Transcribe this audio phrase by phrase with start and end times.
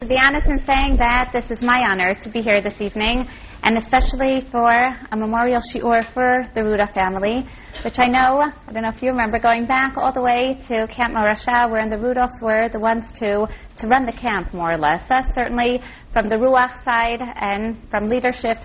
[0.00, 3.28] To be honest in saying that this is my honor to be here this evening,
[3.62, 7.46] and especially for a memorial shiur for the Rudoff family,
[7.84, 10.86] which I know, I don't know if you remember, going back all the way to
[10.86, 14.78] Camp Morasha, where the Rudoffs were the ones to, to run the camp, more or
[14.78, 15.02] less.
[15.10, 15.82] Uh, certainly
[16.14, 18.56] from the Ruach side and from leadership.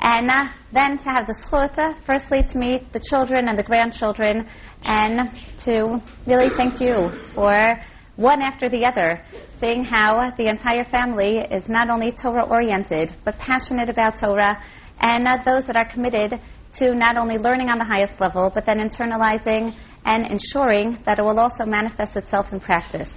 [0.00, 3.62] And uh, then to have the schut, uh, firstly to meet the children and the
[3.62, 4.48] grandchildren,
[4.82, 5.30] and
[5.64, 7.78] to really thank you for
[8.16, 9.22] one after the other,
[9.60, 14.56] seeing how the entire family is not only Torah oriented, but passionate about Torah,
[15.00, 16.40] and uh, those that are committed
[16.78, 21.22] to not only learning on the highest level, but then internalizing and ensuring that it
[21.22, 23.10] will also manifest itself in practice.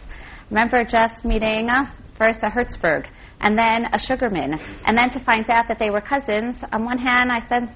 [0.49, 1.85] Remember just meeting uh,
[2.17, 3.07] first a Hertzberg,
[3.39, 4.53] and then a Sugarman,
[4.85, 6.55] and then to find out that they were cousins.
[6.73, 7.73] On one hand, I said,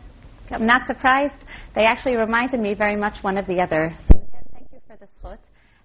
[0.52, 1.46] I'm not surprised.
[1.74, 3.96] They actually reminded me very much one of the other.
[4.12, 5.40] So again, thank you for the schut.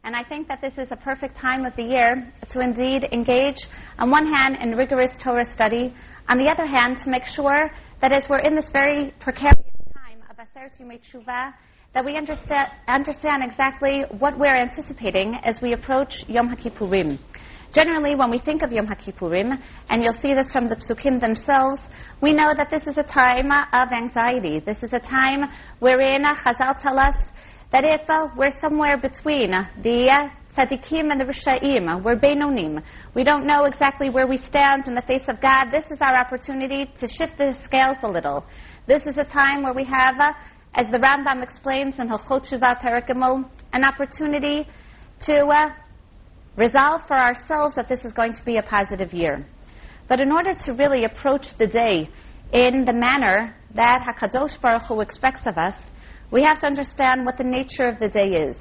[0.09, 3.59] And I think that this is a perfect time of the year to indeed engage,
[3.99, 5.95] on one hand, in rigorous Torah study,
[6.31, 9.61] on the other hand, to make sure that as we're in this very precarious
[9.95, 11.53] time of Aseret Yomei Tshuva,
[11.93, 17.19] that we understand, understand exactly what we're anticipating as we approach Yom HaKippurim.
[17.75, 21.83] Generally, when we think of Yom HaKippurim, and you'll see this from the psukim themselves,
[22.23, 24.59] we know that this is a time of anxiety.
[24.59, 25.51] This is a time
[25.81, 27.15] wherein Chazal tell us
[27.73, 29.51] that if uh, we're somewhere between
[29.83, 32.83] the uh, tzaddikim and the rishaim, we're beinonim,
[33.15, 36.17] we don't know exactly where we stand in the face of God, this is our
[36.17, 38.45] opportunity to shift the scales a little.
[38.87, 40.33] This is a time where we have, uh,
[40.75, 44.67] as the Rambam explains in Hilchot Shuvah Perikimol, an opportunity
[45.27, 45.69] to uh,
[46.57, 49.47] resolve for ourselves that this is going to be a positive year.
[50.09, 52.09] But in order to really approach the day
[52.53, 55.75] in the manner that HaKadosh Baruch Hu expects of us,
[56.31, 58.57] we have to understand what the nature of the day is.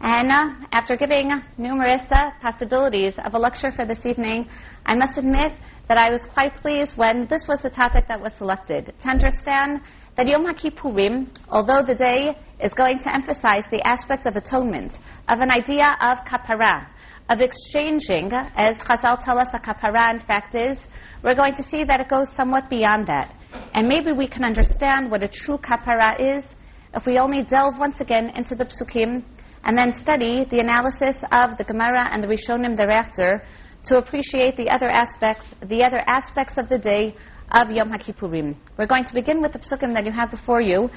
[0.00, 4.48] And uh, after giving numerous uh, possibilities of a lecture for this evening,
[4.84, 5.52] I must admit
[5.88, 8.92] that I was quite pleased when this was the topic that was selected.
[9.02, 9.80] To understand
[10.16, 14.92] that Yom HaKippurim, although the day is going to emphasize the aspect of atonement,
[15.28, 16.86] of an idea of kapara,
[17.28, 20.76] of exchanging, as Chazal tell us a kapara in fact is,
[21.22, 23.34] we're going to see that it goes somewhat beyond that.
[23.72, 26.44] And maybe we can understand what a true kapara is
[26.94, 29.22] if we only delve once again into the psukim
[29.64, 33.42] and then study the analysis of the Gemara and the Rishonim thereafter
[33.86, 37.14] to appreciate the other aspects, the other aspects of the day
[37.50, 38.54] of Yom HaKippurim.
[38.78, 40.88] We're going to begin with the psukim that you have before you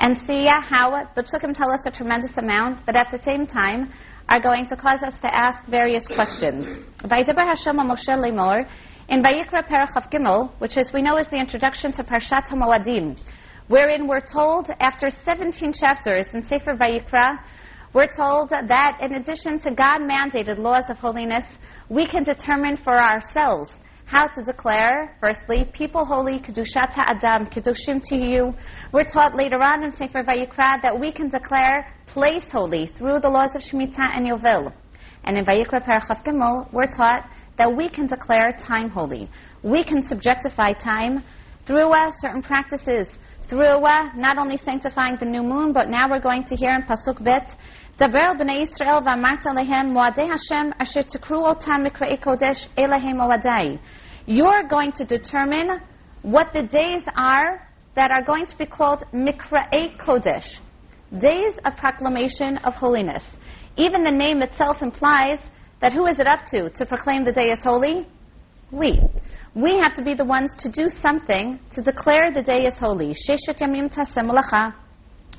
[0.00, 3.92] and see how the psukim tell us a tremendous amount, but at the same time
[4.28, 6.66] are going to cause us to ask various questions.
[9.06, 13.18] In Vayikra Perach Gimel, which as we know is the introduction to Parshat HaMoadim,
[13.68, 17.38] wherein we're told, after 17 chapters in Sefer Vayikra,
[17.94, 21.44] we're told that in addition to God mandated laws of holiness,
[21.88, 23.70] we can determine for ourselves
[24.06, 28.54] how to declare, firstly, people holy, Kedushat Adam, Kedoshim Tihyu.
[28.92, 33.28] We're taught later on in Sefer Vayikra that we can declare place holy through the
[33.28, 34.72] laws of Shemitah and Yovel.
[35.24, 39.30] And in Vayikra Parachaf Gimel, we're taught that we can declare time holy.
[39.62, 41.24] We can subjectify time
[41.66, 43.08] through uh, certain practices,
[43.48, 46.82] through uh, not only sanctifying the new moon, but now we're going to hear in
[46.82, 47.54] Pasuk Bet,
[47.98, 53.78] Daber b'nei Yisrael v'amarta lehem moadei Hashem asher tikru otam mikra'ei kodesh elehem moadai.
[54.26, 55.80] You're going to determine
[56.22, 60.58] what the days are that are going to be called mikra'ei kodesh,
[61.20, 63.22] days of proclamation of holiness.
[63.76, 65.38] Even the name itself implies
[65.80, 68.06] that who is it up to to proclaim the day as holy?
[68.72, 69.00] We
[69.54, 73.14] we have to be the ones to do something to declare the day as holy.
[73.14, 73.88] Yamim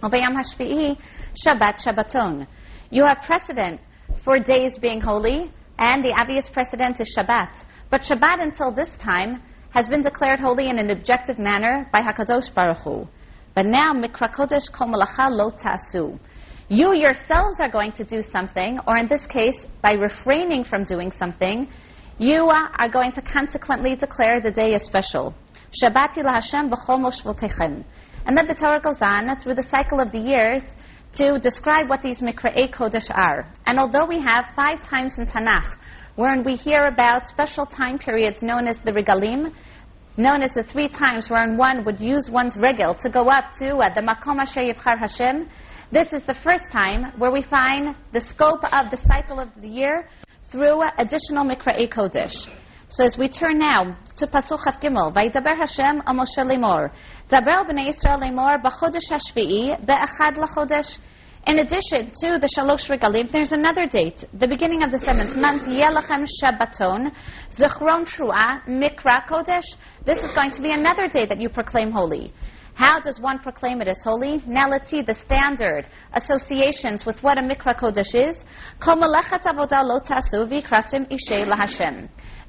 [0.02, 0.98] hashvi'i
[1.46, 2.48] Shabbat Shabbaton.
[2.92, 3.82] You have precedent
[4.24, 7.50] for days being holy, and the obvious precedent is Shabbat.
[7.92, 12.54] But Shabbat until this time has been declared holy in an objective manner by Hakadosh
[12.56, 13.06] Baruch Hu.
[13.54, 15.52] But now Mikra Kodesh Kol Malacha Lo.
[16.70, 21.12] You yourselves are going to do something, or in this case, by refraining from doing
[21.12, 21.68] something,
[22.18, 25.34] you are going to consequently declare the day as special.
[25.82, 27.84] Shabbati Hashem v'chol
[28.26, 30.62] And then the Torah goes on through the cycle of the years
[31.16, 33.46] to describe what these Mikra'ei Kodesh are.
[33.66, 35.76] And although we have five times in Tanakh
[36.16, 39.54] wherein we hear about special time periods known as the Regalim,
[40.18, 43.78] known as the three times wherein one would use one's regel to go up to
[43.78, 45.50] uh, the Makom Yivchar Hashem,
[45.92, 49.68] this is the first time where we find the scope of the cycle of the
[49.68, 50.08] year
[50.56, 52.34] through additional Mikra Kodesh.
[52.88, 56.92] So as we turn now to Pasuk Chaf Gimel, Vaydaber Hashem a Moshe Lemor,
[57.30, 60.98] Daber b'nei Yisrael Lemor b'chodesh hashvi'i be'achad lachodesh.
[61.46, 65.64] In addition to the Shalosh Regalim, there's another date, the beginning of the seventh month,
[65.64, 67.12] Yelachem Shabbaton,
[67.60, 69.76] Zechron Trua, Mikra Kodesh.
[70.06, 72.32] This is going to be another day that you proclaim holy.
[72.76, 74.44] How does one proclaim it as holy?
[74.46, 78.36] Now let's see the standard associations with what a Mikra Kodesh is.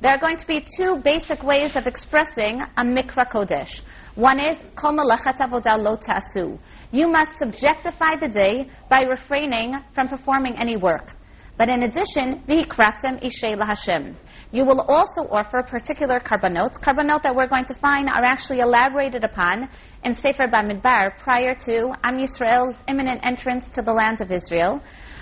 [0.03, 3.71] There are going to be two basic ways of expressing a Mikra Kodesh.
[4.17, 6.59] One is Lo Tasu.
[6.91, 11.13] You must subjectify the day by refraining from performing any work.
[11.57, 14.17] But in addition, V'hikraftem Ishay LaHashem.
[14.57, 16.81] You will also offer particular korbanot.
[16.83, 19.69] Korbanot that we're going to find are actually elaborated upon
[20.03, 24.81] in Sefer Bamidbar prior to Am Yisrael's imminent entrance to the land of Israel.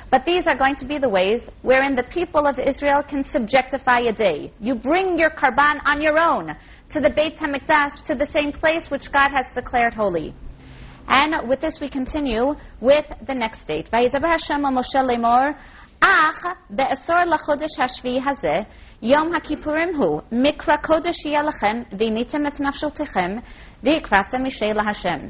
[0.09, 4.09] But these are going to be the ways wherein the people of Israel can subjectify
[4.09, 4.53] a day.
[4.61, 6.55] You bring your korban on your own
[6.93, 10.33] to the Beit HaMikdash, to the same place which God has declared holy.
[11.09, 13.89] And with this, we continue with the next date.
[13.93, 15.57] Vayidaber Hashem Moshe Lemor,
[16.05, 18.67] Ach be'esor hashvi hazeh,
[19.04, 23.36] יום הכיפורים הוא, מקרא קודש יהיה לכם, ועיניתם את נפשותיכם,
[23.84, 25.28] ויקראתם אישי להשם.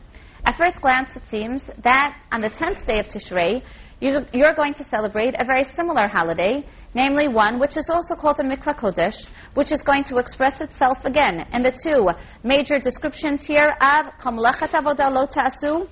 [0.48, 3.62] At first glance, it seems that on the 10th day of Tishrei,
[4.00, 8.40] you, you're going to celebrate a very similar holiday, namely one which is also called
[8.40, 12.10] a Mikra Kodesh, which is going to express itself again in the two
[12.44, 15.86] major descriptions here of Kamlechat Avodah Lo Ta'asu,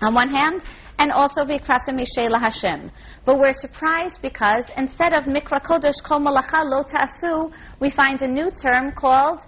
[0.00, 0.62] on one hand,
[1.01, 2.91] and also Vikrasa Mishela Hashem.
[3.25, 8.27] But we're surprised because instead of Mikra Kodesh Kol Malacha Lo Ta'asu, we find a
[8.27, 9.39] new term called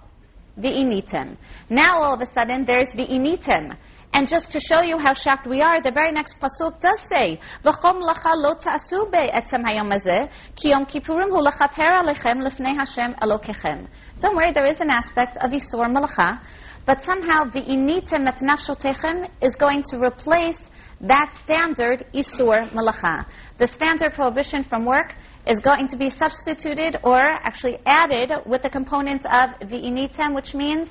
[0.58, 1.36] Vi'initim.
[1.70, 3.76] Now all of a sudden there's Vi'initim.
[4.12, 7.38] And just to show you how shocked we are, the very next pasuk does say,
[7.64, 13.14] "V'chom lacha lo ta'asu be'etzem hayom hazeh, ki yom kippurim hu lachaper alechem lefnei Hashem
[13.22, 13.86] elokechem."
[14.20, 16.40] Don't worry, there is an aspect of isur malacha,
[16.84, 20.58] but somehow the initem et nafshotechem is going to replace
[21.06, 23.26] that standard isur malacha.
[23.58, 25.12] The standard prohibition from work
[25.46, 30.54] is going to be substituted or actually added with the component of the initem, which
[30.54, 30.88] means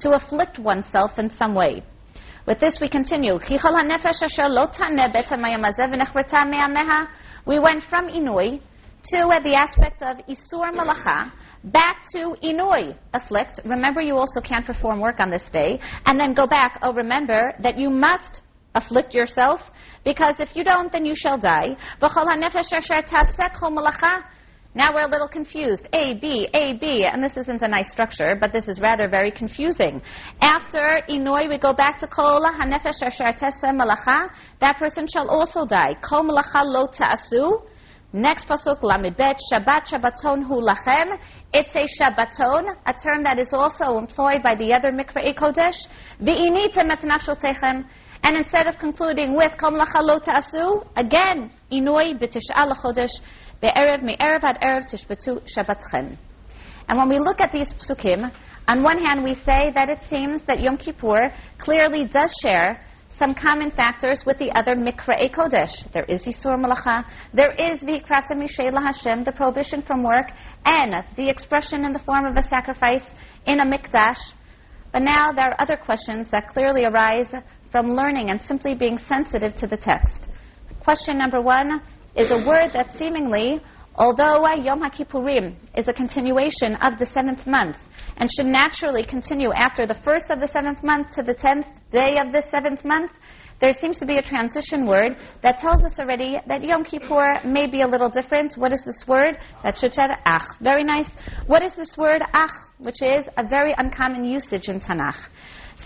[0.00, 1.82] to afflict oneself in some way.
[2.46, 3.38] With this we continue.
[7.46, 8.60] We went from Inui
[9.06, 11.30] to uh, the aspect of Isur Malacha,
[11.64, 13.60] back to Inui, afflict.
[13.64, 15.78] Remember, you also can't perform work on this day.
[16.06, 18.40] And then go back, oh, remember that you must
[18.74, 19.60] afflict yourself,
[20.04, 21.76] because if you don't, then you shall die.
[24.76, 25.88] Now we're a little confused.
[25.92, 29.30] A, B, A, B, and this isn't a nice structure, but this is rather very
[29.30, 30.02] confusing.
[30.40, 34.30] After Inoi, we go back to Kola, Hanefesh Asher Malacha.
[34.60, 35.94] That person shall also die.
[36.02, 37.62] Kol Malacha Lo Ta'asu.
[38.12, 41.18] Next pasuk, Lamidbet, Shabbat, Shabbaton Hu Lachem.
[41.52, 45.76] It's a Shabbaton, a term that is also employed by the other Mikra Kodesh.
[46.20, 47.84] V'initem et nashotechem.
[48.24, 53.12] And instead of concluding with Kol Malacha Lo Ta'asu, again, Inoi b'tish'a l'chodesh.
[53.60, 56.16] Be'erev me'erev ad erev tishbatu shabbatchem.
[56.88, 58.32] And when we look at these psukim,
[58.66, 62.80] on one hand we say that it seems that Yom Kippur clearly does share
[63.18, 65.92] some common factors with the other Mikra'e Kodesh.
[65.92, 67.04] There is Yisur Malacha,
[67.34, 70.30] there is V'hikrata Mishela Hashem, the prohibition from work,
[70.64, 73.04] and the expression in the form of a sacrifice
[73.46, 74.32] in a Mikdash.
[74.92, 77.32] But now there are other questions that clearly arise
[77.74, 80.28] from learning and simply being sensitive to the text.
[80.78, 81.82] Question number one
[82.14, 83.60] is a word that seemingly,
[83.96, 87.74] although Yom HaKippurim is a continuation of the seventh month
[88.18, 92.16] and should naturally continue after the first of the seventh month to the tenth day
[92.16, 93.10] of the seventh month,
[93.60, 97.66] there seems to be a transition word that tells us already that Yom Kippur may
[97.66, 98.54] be a little different.
[98.56, 99.36] What is this word?
[99.64, 99.88] That say
[100.26, 100.42] ach.
[100.60, 101.10] Very nice.
[101.48, 105.18] What is this word ach, which is a very uncommon usage in Tanakh?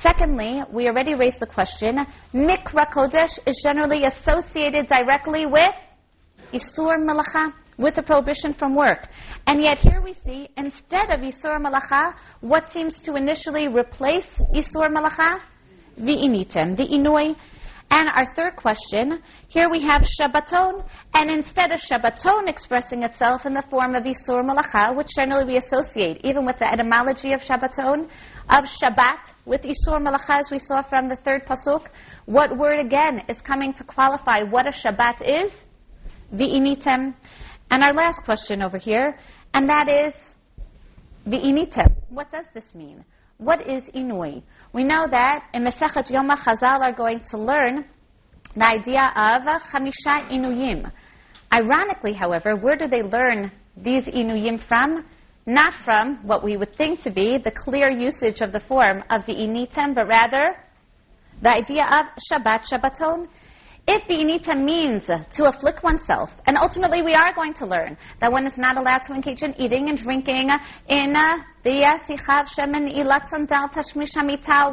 [0.03, 5.75] Secondly, we already raised the question, Mikra Kodesh is generally associated directly with
[6.53, 9.09] Isur Malacha with a prohibition from work.
[9.47, 14.89] And yet here we see, instead of Isur Malacha, what seems to initially replace Isur
[14.89, 15.41] Malacha?
[15.97, 17.35] The Initem, the Inui.
[17.91, 23.55] And our third question, here we have Shabbaton, and instead of Shabbaton expressing itself in
[23.55, 28.11] the form of Isur Malacha, which generally we associate, even with the etymology of Shabbaton,
[28.49, 31.89] of Shabbat, with Isur Malacha, as we saw from the third Pasuk,
[32.27, 35.53] what word again is coming to qualify what a Shabbat is?
[36.33, 37.15] Vi'initem.
[37.71, 39.19] And our last question over here,
[39.53, 40.15] and that is
[41.27, 41.95] Vi'initem.
[42.09, 43.05] What does this mean?
[43.37, 44.43] What is Inui?
[44.73, 47.85] We know that in Mesechet Yoma Chazal are going to learn
[48.57, 50.91] the idea of Chamisha Inuyim.
[51.53, 55.05] Ironically, however, where do they learn these Inuyim from?
[55.49, 59.25] Not from what we would think to be the clear usage of the form of
[59.25, 60.57] the Initem, but rather
[61.41, 63.29] the idea of Shabbat Shabbaton.
[63.91, 68.31] If the V'inita means to afflict oneself, and ultimately we are going to learn that
[68.31, 70.51] one is not allowed to engage in eating and drinking
[70.89, 74.13] in uh, the uh, Sichav Shemin Ilat Tashmish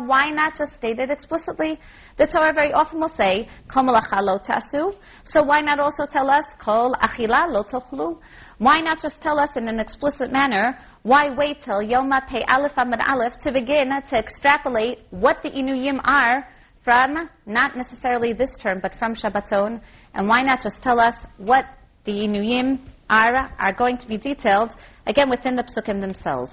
[0.05, 1.79] why not just state it explicitly?
[2.17, 4.93] The Torah very often will say, Kol lo tasu,
[5.23, 8.19] so why not also tell us, Kol achila lo tochlu?
[8.57, 10.77] Why not just tell us in an explicit manner?
[11.03, 16.01] Why wait till Yoma Pei Aleph Amid Aleph to begin to extrapolate what the Inuyim
[16.03, 16.45] are
[16.85, 19.81] from not necessarily this term, but from Shabbaton?
[20.13, 21.65] And why not just tell us what
[22.05, 24.71] the Inuyim are, are going to be detailed,
[25.07, 26.51] again, within the Psukim themselves?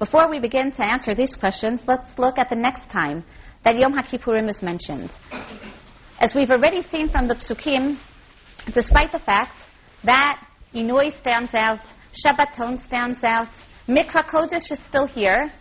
[0.00, 3.24] Before we begin to answer these questions, let's look at the next time
[3.64, 5.10] that Yom HaKippurim is mentioned.
[6.18, 7.98] As we've already seen from the Psukim,
[8.74, 9.52] despite the fact
[10.04, 10.44] that
[10.74, 11.78] Inui stands out,
[12.12, 13.48] Shabbaton stands out,
[13.88, 15.52] Mikra Kodesh is still here,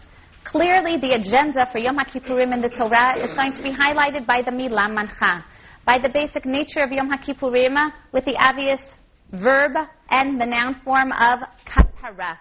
[0.45, 4.41] Clearly, the agenda for Yom HaKippurim in the Torah is going to be highlighted by
[4.41, 5.43] the Milah Mancha,
[5.85, 8.81] by the basic nature of Yom HaKippurim with the obvious
[9.31, 9.71] verb
[10.09, 12.37] and the noun form of kapara.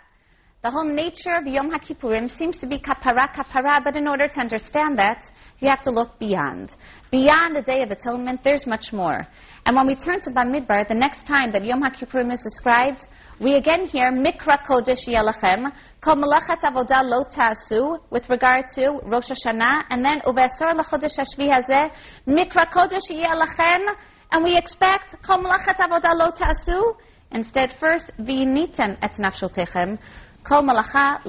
[0.62, 4.38] The whole nature of Yom HaKippurim seems to be kapara, kapara, but in order to
[4.38, 5.24] understand that,
[5.58, 6.70] you have to look beyond.
[7.10, 9.26] Beyond the Day of Atonement, there's much more.
[9.66, 13.08] And when we turn to Bamidbar, the next time that Yom HaKippurim is described,
[13.40, 19.32] we again hear Mikra Kodesh Yelachem, Kol Melachat Avodah Lo Ta'asu, with regard to Rosh
[19.32, 21.90] Hashanah, and then Uvesor Lachodesh Hashvi Hazeh,
[22.28, 23.96] Mikra Kodesh Yelachem,
[24.30, 26.94] and we expect Kol Melachat Avodah Lo Ta'asu.
[27.32, 29.98] Instead, first, V'initem et nafshotechem,
[30.44, 31.20] Kol Malacha.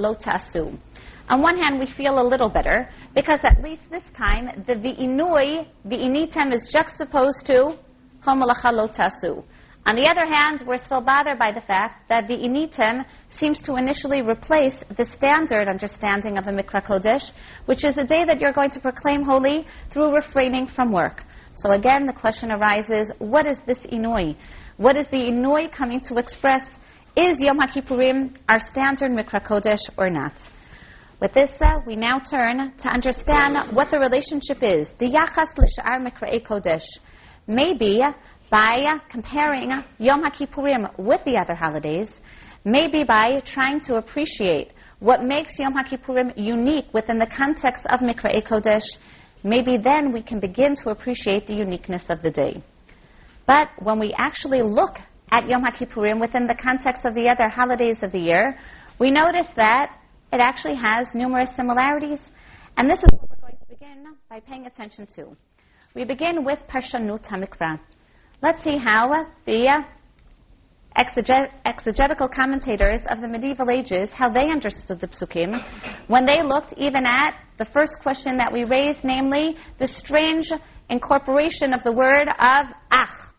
[1.29, 5.67] On one hand, we feel a little better because at least this time the vi'inui,
[5.87, 7.77] vi'initem is juxtaposed to
[8.23, 9.43] kol malacha lo.
[9.85, 13.75] On the other hand, we're still bothered by the fact that the initim seems to
[13.75, 17.31] initially replace the standard understanding of a mikra kodesh,
[17.65, 21.23] which is a day that you're going to proclaim holy through refraining from work.
[21.55, 24.37] So again, the question arises, what is this inui?
[24.77, 26.63] What is the inui coming to express?
[27.15, 30.33] Is Yom HaKippurim our standard mikra kodesh or not?
[31.21, 34.89] With this, uh, we now turn to understand what the relationship is.
[34.97, 36.81] The Yachas L'Sha'ar Mikra'e Kodesh.
[37.45, 38.01] Maybe
[38.49, 42.09] by comparing Yom HaKippurim with the other holidays,
[42.65, 48.43] maybe by trying to appreciate what makes Yom HaKippurim unique within the context of Mikra'e
[48.43, 48.97] Kodesh,
[49.43, 52.63] maybe then we can begin to appreciate the uniqueness of the day.
[53.45, 54.95] But when we actually look
[55.33, 58.55] at Yom HaKippurim within the context of the other holidays of the year,
[58.99, 59.97] we notice that
[60.31, 62.19] it actually has numerous similarities,
[62.77, 65.35] and this is what we're going to begin by paying attention to.
[65.95, 67.79] We begin with Parshanut HaMikra.
[68.43, 69.83] Let's see how the
[70.99, 75.59] exeget- exegetical commentators of the medieval ages, how they understood the psukim,
[76.09, 80.51] when they looked even at the first question that we raised, namely the strange
[80.91, 83.32] incorporation of the word of ach.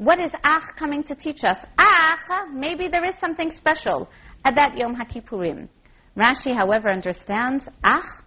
[0.00, 1.58] What is ach coming to teach us?
[1.76, 4.08] Ach, maybe there is something special
[4.46, 5.68] about Yom HaKippurim.
[6.16, 8.24] Rashi, however, understands, Ach,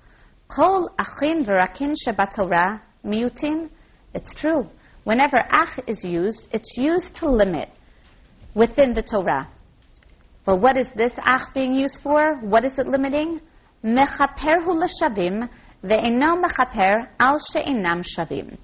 [0.55, 3.71] kol achin v'rakin shebatorah miutin.
[4.13, 4.67] It's true.
[5.03, 7.69] Whenever ach is used, it's used to limit
[8.53, 9.49] within the Torah.
[10.45, 12.35] But what is this ach being used for?
[12.41, 13.41] What is it limiting?
[13.83, 15.49] Mechaper hu l'shavim
[15.83, 18.59] ve'eno mechaper al she'inam shavim.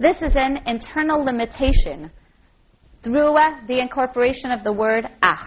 [0.00, 2.10] This is an internal limitation
[3.02, 5.38] through the incorporation of the word ach.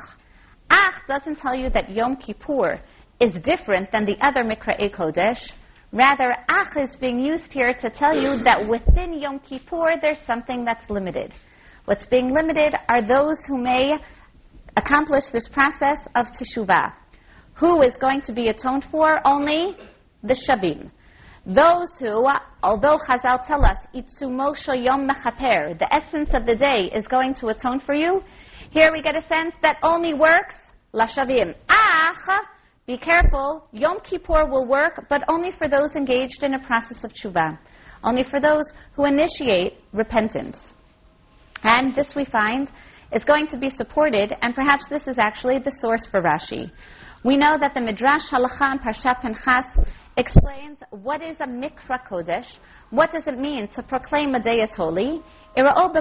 [0.69, 2.79] Ach doesn't tell you that Yom Kippur
[3.19, 5.51] is different than the other Mikra'e Kodesh.
[5.91, 10.65] Rather, Ach is being used here to tell you that within Yom Kippur there's something
[10.65, 11.33] that's limited.
[11.85, 13.93] What's being limited are those who may
[14.75, 16.93] accomplish this process of teshuvah.
[17.55, 19.19] Who is going to be atoned for?
[19.25, 19.77] Only
[20.23, 20.89] the Shavim.
[21.45, 22.25] Those who,
[22.61, 27.47] although Chazal tell us, Itzumo Yom Mechaper, the essence of the day is going to
[27.47, 28.21] atone for you,
[28.69, 30.55] here we get a sense that only works
[30.93, 31.53] Lashavim.
[31.69, 32.45] Ach
[32.85, 37.11] be careful, Yom Kippur will work, but only for those engaged in a process of
[37.13, 37.57] tshuva,
[38.03, 40.59] only for those who initiate repentance.
[41.63, 42.69] And this we find
[43.13, 46.71] is going to be supported, and perhaps this is actually the source for Rashi.
[47.23, 49.65] We know that the Midrash Halacha and Parshat Pinchas
[50.17, 52.57] explains what is a Mikra Kodesh,
[52.91, 55.21] what does it mean to proclaim a day as holy.
[55.55, 55.91] How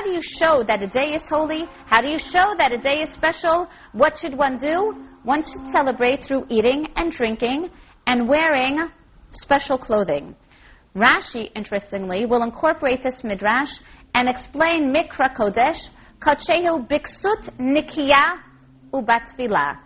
[0.00, 1.64] do you show that a day is holy?
[1.86, 3.68] How do you show that a day is special?
[3.92, 4.94] What should one do?
[5.24, 7.70] One should celebrate through eating and drinking
[8.06, 8.88] and wearing
[9.32, 10.36] special clothing.
[10.94, 13.70] Rashi, interestingly, will incorporate this midrash
[14.14, 15.88] and explain Mikra Kodesh,
[16.20, 18.38] Kochehu Biksut Nikiya
[18.92, 19.78] Ubatvila.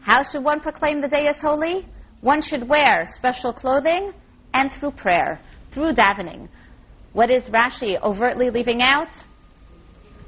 [0.00, 1.86] How should one proclaim the day as holy?
[2.20, 4.12] One should wear special clothing
[4.54, 5.40] and through prayer,
[5.72, 6.48] through davening.
[7.12, 9.08] What is Rashi overtly leaving out?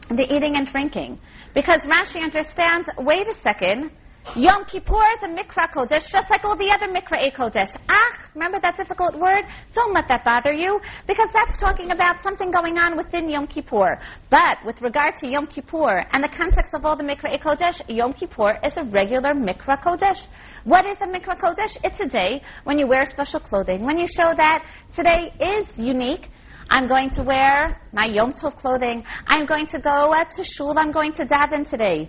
[0.09, 1.19] The eating and drinking.
[1.55, 3.91] Because Rashi understands, wait a second,
[4.37, 7.75] Yom Kippur is a Mikra Kodesh, just like all the other Mikra Kodesh.
[7.89, 9.45] Ah, remember that difficult word?
[9.75, 13.99] Don't let that bother you, because that's talking about something going on within Yom Kippur.
[14.31, 18.13] But with regard to Yom Kippur and the context of all the Mikra Kodesh, Yom
[18.13, 20.27] Kippur is a regular Mikra Kodesh.
[20.65, 21.77] What is a Mikra Kodesh?
[21.83, 26.29] It's a day when you wear special clothing, when you show that today is unique.
[26.69, 29.03] I'm going to wear my Yom Tov clothing.
[29.27, 30.79] I'm going to go uh, to shul.
[30.79, 32.09] I'm going to daven today.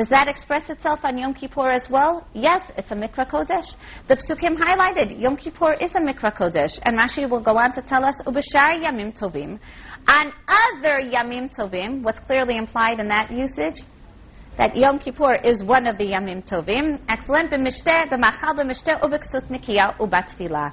[0.00, 2.26] Does that express itself on Yom Kippur as well?
[2.32, 3.76] Yes, it's a Mikra Kodesh.
[4.08, 7.82] The Psukim highlighted Yom Kippur is a Mikra Kodesh, and Rashi will go on to
[7.82, 9.58] tell us Ubashar Yamim Tovim.
[10.08, 13.74] On other Yamim Tovim, what's clearly implied in that usage?
[14.56, 16.98] That Yom Kippur is one of the Yamim Tovim.
[17.10, 17.50] Excellent.
[17.50, 20.72] B'mishteh, b'machal b'mishteh, u'b'ksut nikiya, u'batfilah.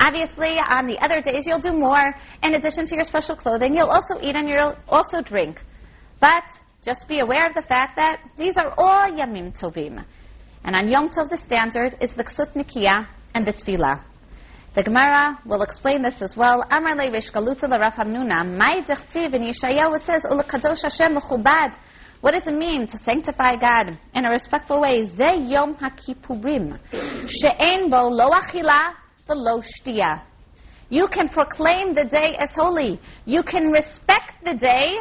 [0.00, 2.14] Obviously, on the other days, you'll do more.
[2.42, 5.62] In addition to your special clothing, you'll also eat and you'll also drink.
[6.20, 6.44] But
[6.86, 10.04] just be aware of the fact that these are all Yamim Tovim.
[10.62, 14.04] And on Yom Tov, the standard is the Ksut Nikiya and the Tfilah.
[14.76, 16.64] The Gemara will explain this as well.
[16.70, 21.76] Amar Levish Galuta L'Rav Hamnuna, Mai Dechtiv in Yeshayahu it says, Ulakadosh Hashem Mechubad.
[22.20, 25.06] What does it mean to sanctify God in a respectful way?
[25.06, 26.78] Ze Yom HaKippurim.
[27.28, 28.92] She'en bo lo achila
[29.28, 30.22] v'lo shtia.
[30.88, 33.00] You can proclaim the day as holy.
[33.24, 34.98] You can respect the day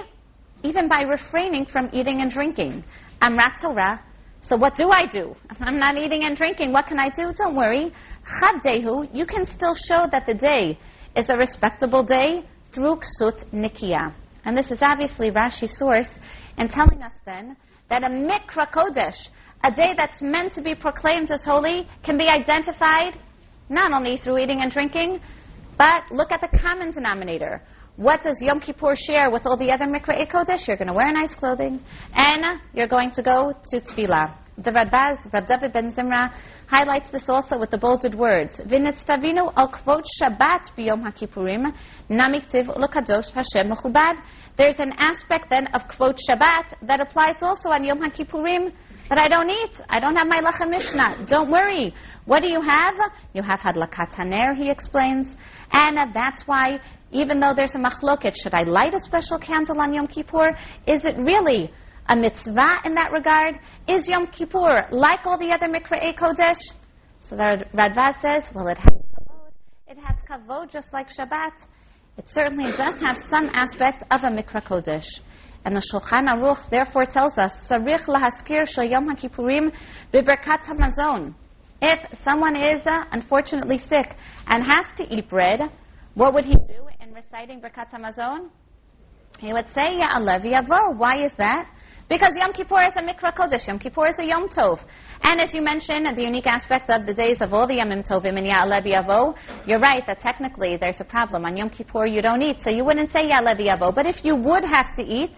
[0.66, 2.84] even by refraining from eating and drinking.
[3.22, 4.02] Amrat Torah.
[4.42, 5.36] So what do I do?
[5.50, 7.32] If I'm not eating and drinking, what can I do?
[7.38, 7.94] Don't worry.
[8.26, 10.78] Chavdehu, you can still show that the day
[11.16, 12.44] is a respectable day
[12.74, 14.14] through ksut nikia.
[14.44, 16.10] And this is obviously Rashi's source
[16.58, 17.56] in telling us then
[17.90, 19.30] that a mikra kodesh,
[19.64, 23.18] a day that's meant to be proclaimed as holy, can be identified
[23.70, 25.20] not only through eating and drinking,
[25.78, 27.62] but look at the common denominator.
[27.98, 30.68] What does Yom Kippur share with all the other Mikra Kodesh?
[30.68, 31.82] You're going to wear nice clothing,
[32.14, 34.36] and you're going to go to Tefillah.
[34.58, 36.30] The Radbaz, Rab David ben Zimra,
[36.68, 38.60] highlights this also with the bolded words.
[38.66, 40.76] V'nitztavinu al kvot Shabbat
[42.10, 42.68] namiktiv
[43.34, 44.22] Hashem mechubad.
[44.58, 48.74] There's an aspect then of kvot Shabbat that applies also on Yom HaKippurim
[49.10, 49.72] that I don't eat.
[49.90, 51.26] I don't have my lechem mishnah.
[51.30, 51.94] Don't worry.
[52.26, 52.96] What do you have?
[53.34, 55.28] You have hadlakat haner, he explains.
[55.72, 56.80] And that's why
[57.12, 60.50] even though there's a machloket, should I light a special candle on Yom Kippur?
[60.88, 61.72] Is it really
[62.08, 63.60] a mitzvah in that regard?
[63.88, 66.60] Is Yom Kippur like all the other Mikra'e Kodesh?
[67.28, 69.52] So the Radbaz says, well, it has kavod.
[69.88, 71.54] It has kavod just like Shabbat.
[72.18, 75.08] It certainly does have some aspects of a Mikra Kodesh.
[75.66, 79.72] And the Shulchan Aruch therefore tells us, Sarich lahaskir shel Yom HaKippurim
[80.14, 81.34] hamazon.
[81.82, 84.16] If someone is uh, unfortunately sick
[84.48, 85.62] and has to eat bread,
[86.14, 86.88] what would he do?
[87.02, 88.50] In reciting Birkat Hamazon,
[89.40, 90.96] he would say, Ya Yavo.
[90.96, 91.70] Why is that?
[92.08, 93.68] Because Yom Kippur is a Mikra Kodesh.
[93.68, 94.80] Yom Kippur is a Yom Tov.
[95.24, 98.38] And as you mentioned, the unique aspect of the days of all the Yomim Tovim
[98.38, 101.46] and Yavo, you're right that technically there's a problem.
[101.46, 103.94] On Yom Kippur you don't eat, so you wouldn't say Ya'aleh V'yavo.
[103.94, 105.32] But if you would have to eat,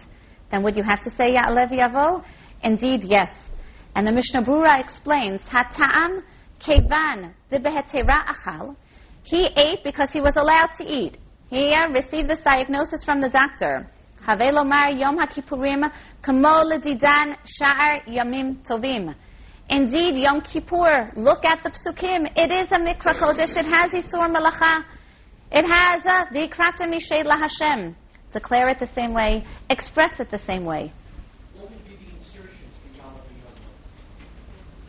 [0.50, 2.24] then would you have to say Ya'aleh V'yavo?
[2.62, 3.30] Indeed, yes.
[3.94, 6.22] And the Mishnah Berurah explains, Hata'am
[6.64, 8.76] kevan achal.
[9.22, 11.18] He ate because he was allowed to eat.
[11.50, 13.90] He uh, received this diagnosis from the doctor.
[14.26, 15.18] Havelomar Yom
[16.22, 19.14] Kamo Sha'ar Yamim Tovim.
[19.70, 22.30] Indeed, Yom Kippur, look at the psukim.
[22.36, 23.56] It is a mikra kodesh.
[23.56, 24.82] It has Isur Malacha.
[25.50, 27.94] It has uh, a Vikrata Mishay Hashem.
[28.32, 29.44] Declare it the same way.
[29.70, 30.92] Express it the same way.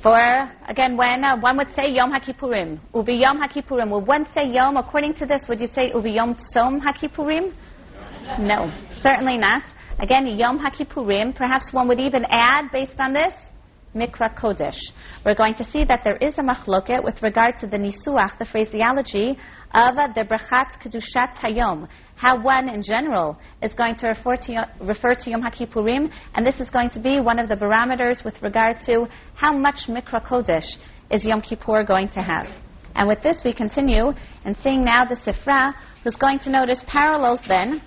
[0.02, 4.48] For, again, when uh, one would say Yom HaKippurim, Ubi Yom HaKippurim, would one say
[4.48, 7.54] Yom, according to this, would you say Ubi Yom Tzom HaKippurim?
[8.40, 8.72] No,
[9.02, 9.64] certainly not.
[10.00, 13.34] Again, Yom HaKippurim, perhaps one would even add, based on this,
[13.96, 14.78] Mikra Kodesh.
[15.26, 18.46] We're going to see that there is a machloket with regard to the nisuach, the
[18.46, 19.38] phraseology
[19.74, 25.14] of the Brachat Kedushat Hayom, how one in general is going to refer to, refer
[25.14, 28.78] to Yom HaKippurim, and this is going to be one of the barometers with regard
[28.86, 30.78] to how much Mikra Kodesh
[31.10, 32.48] is Yom Kippur going to have.
[32.96, 34.12] And with this, we continue
[34.46, 35.74] and seeing now the Sifra,
[36.04, 37.82] who's going to notice parallels then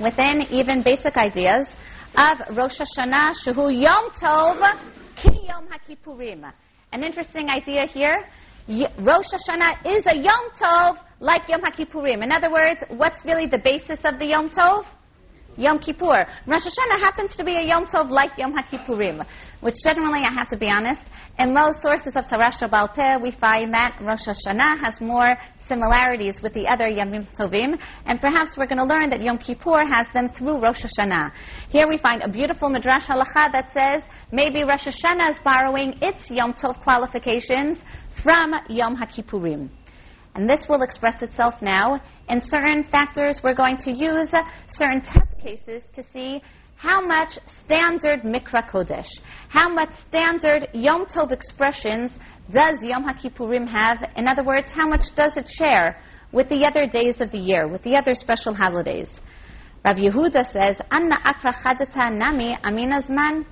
[0.00, 1.68] within even basic ideas
[2.16, 6.50] of Rosh Hashanah, Shehu Yom Tov, Ki Yom HaKippurim.
[6.92, 8.24] An interesting idea here.
[9.00, 12.22] Rosh Hashanah is a Yom Tov like Yom HaKippurim.
[12.22, 14.84] In other words, what's really the basis of the Yom Tov?
[15.56, 16.26] Yom Kippur.
[16.46, 19.26] Rosh Hashanah happens to be a Yom Tov like Yom HaKippurim,
[19.60, 21.02] which generally, I have to be honest,
[21.38, 25.36] in most sources of Shabbal Peh, we find that Rosh Hashanah has more
[25.66, 29.84] similarities with the other Yomim Tovim, and perhaps we're going to learn that Yom Kippur
[29.86, 31.30] has them through Rosh Hashanah.
[31.68, 36.30] Here we find a beautiful Midrash Halacha that says maybe Rosh Hashanah is borrowing its
[36.30, 37.78] Yom Tov qualifications
[38.22, 39.68] from Yom HaKippurim.
[40.34, 43.40] And this will express itself now in certain factors.
[43.42, 44.30] We're going to use
[44.68, 46.40] certain test cases to see
[46.76, 49.10] how much standard Mikra Kodesh,
[49.50, 52.10] how much standard Yom Tov expressions
[52.50, 53.98] does Yom HaKippurim have?
[54.16, 55.98] In other words, how much does it share
[56.32, 59.10] with the other days of the year, with the other special holidays?
[59.84, 63.44] Rav Yehuda says, Anna akra chadata nami amina zman.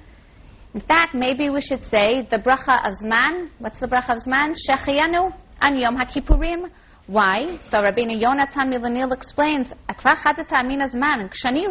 [0.75, 3.51] In fact, maybe we should say the bracha of zman.
[3.59, 4.55] What's the bracha of zman?
[4.69, 6.71] Shechianu an Yom HaKippurim.
[7.07, 7.59] Why?
[7.71, 10.77] So Rabbeinu Yonatan MiLunel explains, kshani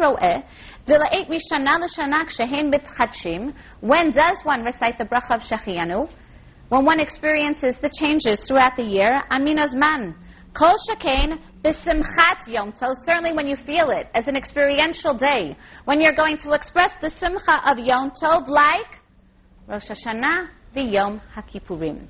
[0.00, 0.42] ro'eh,
[0.88, 3.54] mishana l'shana kshehen.
[3.80, 6.08] When does one recite the bracha of Shechianu?
[6.70, 10.14] When one experiences the changes throughout the year, amina zman.
[10.58, 16.00] Kol shekain b'simchat Yom Tov, certainly when you feel it as an experiential day, when
[16.00, 18.98] you're going to express the simcha of Yom Tov like
[19.68, 22.08] Rosh Hashanah v'Yom HaKippurim.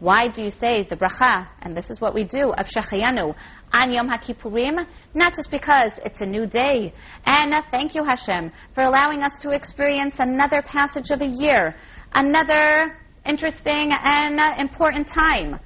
[0.00, 3.34] Why do you say the bracha, and this is what we do, of Shechayanu,
[3.72, 4.86] on Yom HaKippurim?
[5.14, 6.94] Not just because it's a new day.
[7.24, 11.74] And uh, thank you, Hashem, for allowing us to experience another passage of a year,
[12.14, 15.58] another interesting and uh, important time.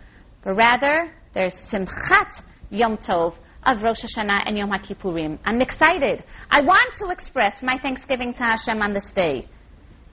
[0.43, 5.39] But rather, there's Simchat Yom Tov of Rosh Hashanah and Yom HaKippurim.
[5.45, 6.25] I'm excited.
[6.51, 9.47] I want to express my thanksgiving to Hashem on this day.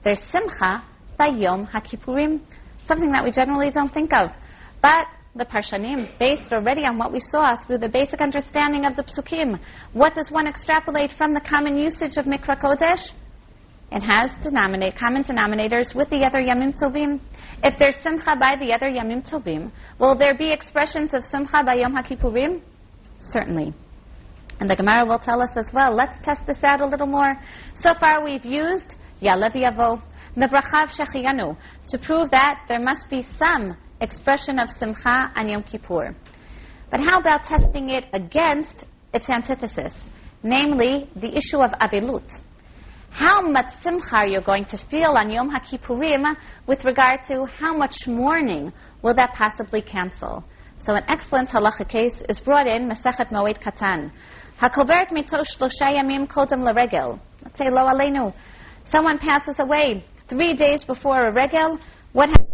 [0.04, 0.84] There's Simcha
[1.18, 2.42] by Yom HaKippurim
[2.88, 4.30] something that we generally don't think of.
[4.82, 9.04] But the Parshanim, based already on what we saw through the basic understanding of the
[9.04, 9.60] Psukim,
[9.94, 13.12] what does one extrapolate from the common usage of Mikra Kodesh?
[13.92, 17.20] It has denominate, common denominators with the other Yamim Tovim.
[17.64, 21.76] If there's Simcha by the other Yamim Tovim, will there be expressions of Simcha by
[21.76, 22.62] Yom HaKippurim?
[23.32, 23.74] Certainly.
[24.60, 25.96] And the Gemara will tell us as well.
[25.96, 27.36] Let's test this out a little more.
[27.78, 30.02] So far we've used Ya'aleh V'yavo,
[30.36, 35.50] the bracha of Shechianu, to prove that there must be some expression of Simcha on
[35.50, 36.16] Yom Kippur.
[36.92, 39.94] But how about testing it against its antithesis,
[40.44, 42.42] namely the issue of Avilut?
[43.12, 46.36] How much Simcha are you going to feel on Yom HaKippurim
[46.68, 50.44] with regard to how much mourning will that possibly cancel?
[50.86, 54.12] So an excellent halacha case is brought in Masechet Moed Katan.
[54.62, 57.20] Hakovert mitosh shlosha kodem l'regel.
[57.44, 58.34] Let's say lo aleinu.
[58.86, 61.80] Someone passes away three days before a regel,
[62.14, 62.48] what happens?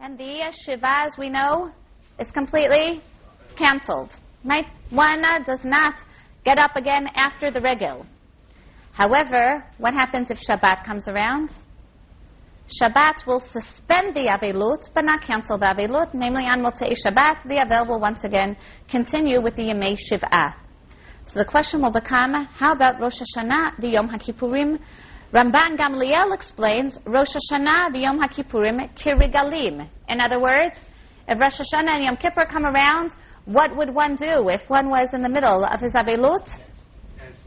[0.00, 1.70] And the Shiva, as we know,
[2.18, 3.02] is completely
[3.56, 4.10] cancelled.
[4.44, 4.66] Right?
[4.90, 5.94] One does not
[6.44, 8.06] get up again after the regel.
[8.92, 11.50] However, what happens if Shabbat comes around?
[12.80, 16.14] Shabbat will suspend the Avelut, but not cancel the Avelut.
[16.14, 18.56] Namely, on Motzei Shabbat, the Avel will once again
[18.90, 20.54] continue with the Yemei Shiv'ah.
[21.26, 24.78] So the question will become, how about Rosh Hashanah, the Yom HaKippurim?
[25.34, 29.84] Rabban Gamliel explains Rosh Hashanah v'Yom HaKippurim kirigalim.
[30.08, 30.76] In other words,
[31.26, 33.10] if Rosh Hashanah and Yom Kippur come around,
[33.44, 36.46] what would one do if one was in the middle of his Avelut?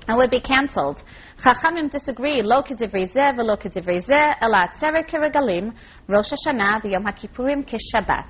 [0.06, 1.02] It would be cancelled.
[1.42, 2.42] Chachamim disagree.
[2.42, 5.74] Lo kedivrei zeh v'lo kedivrei zeh, ela tzeret kirigalim,
[6.10, 8.28] Rosh Hashanah v'Yom HaKippurim kishabat.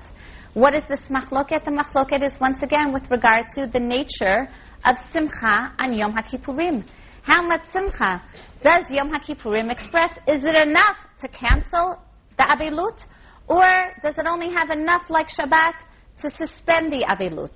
[0.54, 1.64] What is this machloket?
[1.64, 4.48] The machloket is once again with regard to the nature
[4.84, 6.84] of simcha on Yom HaKippurim.
[7.28, 8.22] How much simcha
[8.62, 10.12] does Yom HaKippurim express?
[10.26, 12.00] Is it enough to cancel
[12.38, 12.98] the Avilut?
[13.46, 13.68] Or
[14.02, 15.74] does it only have enough, like Shabbat,
[16.22, 17.52] to suspend the Avilut?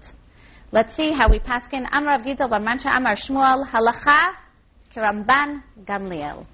[0.72, 4.34] Let's see how we paskin Amar Rav Gidol Bar Mancha Amar Shmuel Halacha
[4.94, 6.44] KiRabban Gamliel.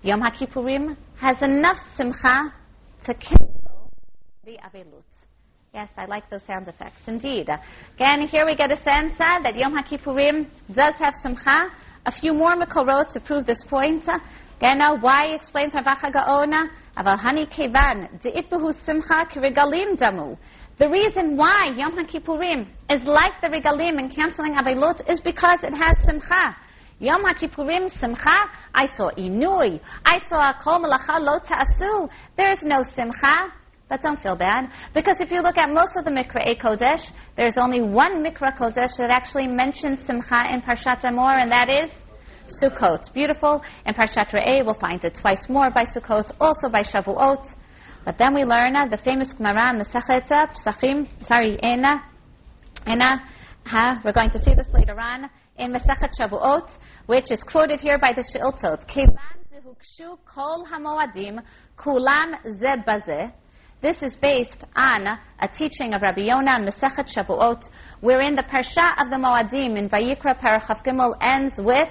[0.00, 2.50] Yom HaKippurim has enough simcha
[3.04, 3.92] to cancel
[4.46, 5.04] the Avilut.
[5.74, 7.00] Yes, I like those sound effects.
[7.06, 7.50] Indeed.
[7.96, 11.68] Again, here we get a sense uh, that Yom HaKippurim does have simcha,
[12.06, 14.08] a few more Makorot to prove this point.
[14.08, 14.18] Uh,
[14.60, 16.68] Gena, why explains Ravacha Gaona?
[16.96, 20.36] Aval Hani Kevan, De'itbuhu Simcha Kirigalim Damu.
[20.78, 25.72] The reason why Yom HaKippurim is like the Regalim in canceling Avelot is because it
[25.72, 26.56] has Simcha.
[27.00, 32.08] Yom HaKippurim Simcha, I saw Inui, I saw Kol Malacha Lo Ta'asu.
[32.36, 33.52] There is no Simcha.
[33.88, 37.02] But don't feel bad, because if you look at most of the Mikra Kodesh,
[37.36, 41.90] there's only one Mikra Kodesh that actually mentions Simcha in Parshat Emor, and that is
[42.62, 43.12] Sukkot.
[43.12, 43.62] Beautiful.
[43.84, 47.46] In Parshat Re'eh, we'll find it twice more by Sukkot, also by Shavuot.
[48.04, 52.02] But then we learn uh, the famous Gemara, Masechet Psachim, sorry, Ena,
[52.86, 53.22] Ena,
[53.64, 56.68] ha, we're going to see this later on in Masechet Shavuot,
[57.06, 58.86] which is quoted here by the Sheiltot.
[58.86, 59.16] Kevan
[59.52, 61.40] dehukshu kol hamoadim
[61.78, 62.76] kulam ze
[63.82, 67.68] This is based on a teaching of Rabbi Yonah in Masechet Shavuot,
[68.00, 71.90] wherein the parsha of the Moadim in Vayikra Parachaf Gimel ends with,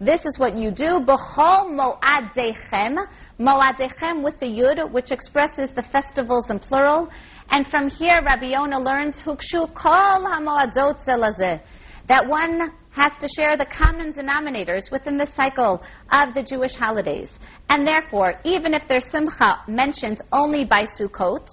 [0.00, 3.06] this is what you do, b'chol moadechem,
[3.38, 7.08] moadechem with the yud, which expresses the festivals in plural,
[7.50, 11.60] and from here, Rabbi Yonah learns, Hukshu kol hamoadot zelazeh,
[12.08, 15.80] that one has to share the common denominators within the cycle
[16.10, 17.30] of the Jewish holidays.
[17.68, 21.46] And therefore, even if there's simcha mentioned only by Sukkot,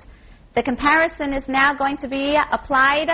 [0.56, 3.10] the comparison is now going to be applied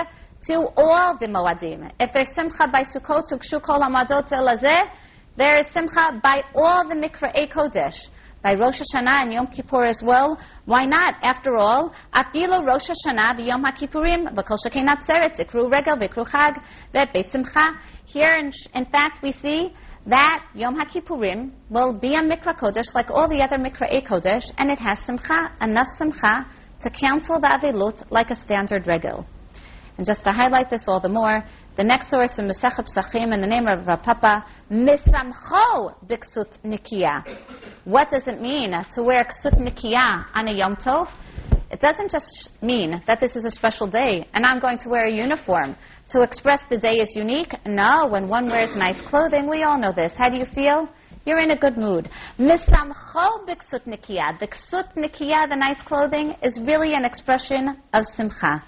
[0.48, 1.90] to all the Moadim.
[2.00, 4.90] If there's simcha by Sukkot, Hukshu kol hamoadot zelazeh,
[5.36, 7.98] there is simcha by all the Mikra Kodesh
[8.42, 10.38] by Rosh Hashanah and Yom Kippur as well.
[10.64, 11.14] Why not?
[11.22, 14.84] After all, Afilo Rosh Hashanah v'Yom HaKippurim v'Kol Shekei
[15.38, 16.60] Zikru Regel v'Ikru Chag.
[18.04, 19.72] Here, in, in fact, we see
[20.06, 24.70] that Yom HaKippurim will be a Mikra Kodesh like all the other Mikra Kodesh, and
[24.70, 26.44] it has Simcha, enough Simcha
[26.82, 29.24] to cancel the Avilut like a standard Regel.
[29.98, 31.44] And just to highlight this all the more,
[31.76, 37.24] the next source in Masechet Psachim in the name of Rav Papa, Misamcho Biksut Nikia.
[37.84, 41.08] What does it mean to wear Ksut Nikia on a Yom Tov?
[41.70, 45.06] It doesn't just mean that this is a special day and I'm going to wear
[45.06, 45.74] a uniform
[46.10, 47.54] to express the day is unique.
[47.64, 50.12] No, when one wears nice clothing, we all know this.
[50.18, 50.88] How do you feel?
[51.24, 52.10] You're in a good mood.
[52.38, 54.38] Misamcho biksut nikia.
[54.38, 58.62] The ksut nikia, the nice clothing, is really an expression of simcha.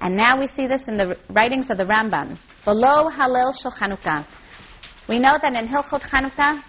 [0.00, 2.38] And now we see this in the writings of the Rambam.
[2.64, 4.26] Below Hallel Shel Chanukah.
[5.08, 6.62] We know that in Hilchot Chanukah,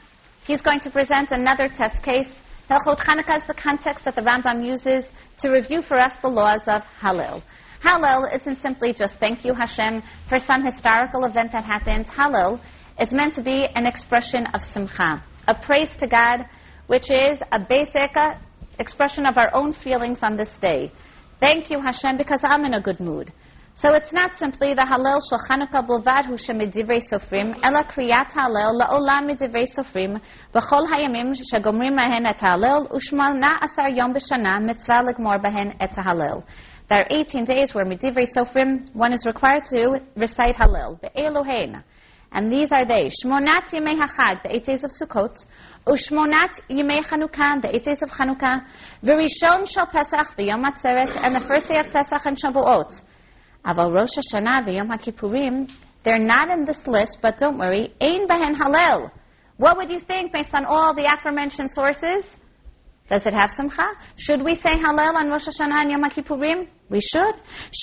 [0.44, 2.28] he's going to present another test case.
[2.70, 5.06] Hilchot Chanukah is the context that the Rambam uses
[5.40, 7.42] to review for us the laws of Hallel.
[7.82, 12.06] Hallel isn't simply just thank you Hashem for some historical event that happened.
[12.08, 12.60] Hallel
[13.00, 16.46] is meant to be an expression of simcha, a praise to God,
[16.88, 18.36] which is a basic uh,
[18.78, 20.92] expression of our own feelings on this day.
[21.42, 23.34] Thank you, Hashem, because I'm in a good mood.
[23.74, 28.80] So it's not simply the Hallel shel Chanukah bulvad hu shemidivrei sofrim, ela kriyat Hallel
[28.80, 30.22] la'olam midivrei sofrim,
[30.54, 35.90] b'chol hayamim shegomrim lahen et Hallel, ushmal na asar yom b'shana mitzvah legmor bahen et
[35.94, 36.44] Hallel.
[36.90, 41.82] There are 18 days where midivrei sofrim, one is required to recite Hallel, be'elohein.
[42.32, 45.36] And these are they, Shmonat Yemei HaChag, the eight days of Sukkot,
[45.86, 48.64] Ushmonat Yemei Chanukah, the eight days of Chanukah,
[49.04, 53.02] Virishon Shal Pesach, the Yom Atzeret, and the first day of Pesach and Shavuot.
[53.66, 55.70] Aval Rosh Hashanah, the Yom HaKippurim,
[56.06, 59.12] they're not in this list, but don't worry, Ein Behen Hallel.
[59.58, 62.26] What would you think based on all the aforementioned sources?
[63.10, 63.84] Does it have simcha?
[64.16, 66.68] Should we say Hallel on Rosh Hashanah and Yom HaKippurim?
[66.90, 67.36] We should.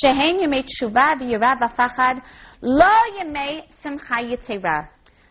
[0.03, 2.23] Shehen Yemei Tshuva v'Yirav v'Fachad
[2.63, 4.89] Yemei Simcha.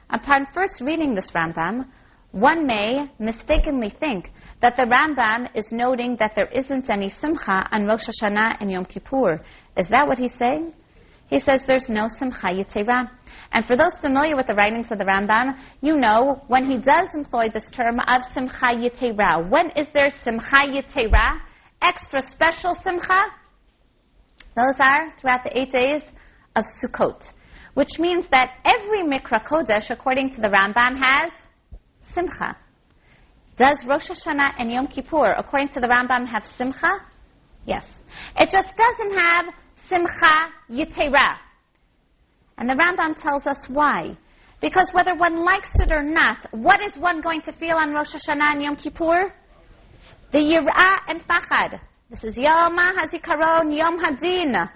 [0.09, 1.85] Upon first reading this Rambam,
[2.31, 7.85] one may mistakenly think that the Rambam is noting that there isn't any simcha on
[7.85, 9.41] Rosh Hashanah and Yom Kippur.
[9.75, 10.73] Is that what he's saying?
[11.29, 13.09] He says there's no simcha yitzera.
[13.51, 17.09] And for those familiar with the writings of the Rambam, you know when he does
[17.13, 19.49] employ this term of simcha yitzera.
[19.49, 21.39] When is there simcha yitzera?
[21.81, 23.25] Extra special simcha?
[24.55, 26.01] Those are throughout the eight days
[26.57, 27.21] of Sukkot,
[27.75, 31.31] which means that every Mikra Kodesh, according to the Rambam, has
[32.13, 32.57] simcha.
[33.57, 36.99] Does Rosh Hashanah and Yom Kippur, according to the Rambam, have simcha?
[37.65, 37.85] Yes.
[38.35, 39.45] It just doesn't have
[39.87, 41.37] simcha yitera.
[42.57, 44.17] And the Rambam tells us why.
[44.59, 48.15] Because whether one likes it or not, what is one going to feel on Rosh
[48.15, 49.31] Hashanah and Yom Kippur?
[50.31, 51.79] The yirah and fachad.
[52.09, 54.69] This is Yom HaZikaron, Yom HaDin.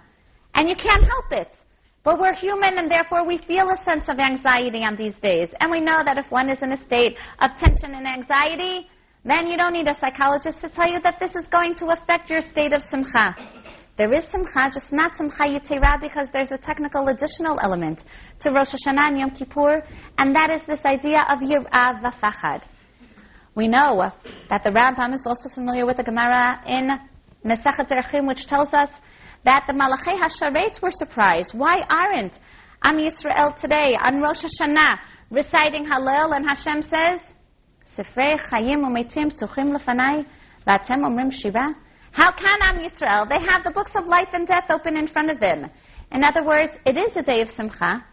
[0.54, 1.56] And you can't help it.
[2.04, 5.50] But we're human and therefore we feel a sense of anxiety on these days.
[5.60, 8.88] And we know that if one is in a state of tension and anxiety,
[9.24, 12.30] then you don't need a psychologist to tell you that this is going to affect
[12.30, 13.36] your state of simcha.
[13.98, 18.00] There is simcha, just not simcha yitzira, because there's a technical additional element
[18.40, 19.84] to Rosh Hashanah and Yom Kippur,
[20.18, 22.64] and that is this idea of yir'ah v'fachad.
[23.54, 24.12] We know
[24.50, 26.90] that the Rambam is also familiar with the Gemara in
[27.46, 28.90] Mesechet Zerachim, which tells us
[29.46, 31.54] that the Malachei Hasharet were surprised.
[31.54, 32.40] Why aren't
[32.84, 34.98] Am Yisrael today on Rosh Hashanah
[35.30, 37.20] reciting Hallel and Hashem says,
[37.98, 40.26] Sifrei Chayim Umetim Ptuchim Lefanai
[40.68, 41.76] V'atem Omrim Shira?
[42.12, 43.28] How can Am Yisrael?
[43.30, 45.70] They have the books of life and death open in front of them.
[46.12, 48.04] In other words, it is a day of Simcha.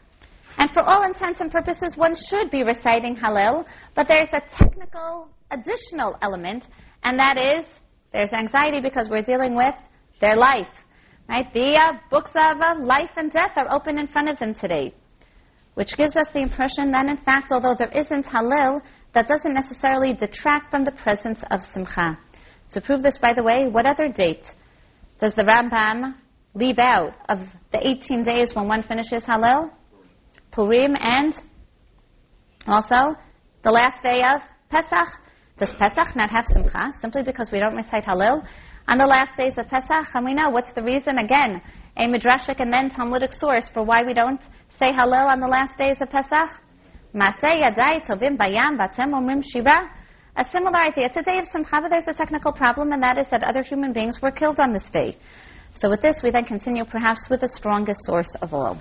[0.57, 3.64] And for all intents and purposes, one should be reciting Hallel,
[3.95, 6.64] but there's a technical additional element,
[7.05, 7.64] and that is
[8.12, 9.75] there's anxiety because we're dealing with
[10.21, 10.67] their life.
[11.29, 11.53] Right?
[11.53, 14.95] The uh, books of uh, life and death are open in front of them today,
[15.75, 18.81] which gives us the impression that, in fact, although there isn't Hallel,
[19.12, 22.19] that doesn't necessarily detract from the presence of Simcha.
[22.73, 24.45] To prove this, by the way, what other date
[25.21, 26.14] does the Rambam
[26.55, 27.38] leave out of
[27.73, 29.71] the 18 days when one finishes Hallel?
[30.53, 31.35] Purim and
[32.67, 33.17] also
[33.64, 35.09] the last day of Pesach.
[35.59, 38.47] Does Pesach not have Simcha simply because we don't recite Hallel?
[38.88, 41.18] On the last days of Pesach, know what's the reason?
[41.18, 41.61] Again,
[41.98, 44.40] a midrashic and then Talmudic source for why we don't
[44.79, 46.48] say Hallel on the last days of Pesach.
[47.14, 47.33] A
[50.51, 51.05] similar idea.
[51.05, 53.92] It's a day of Simcha, there's a technical problem, and that is that other human
[53.92, 55.18] beings were killed on this day.
[55.74, 58.81] So with this, we then continue perhaps with the strongest source of all.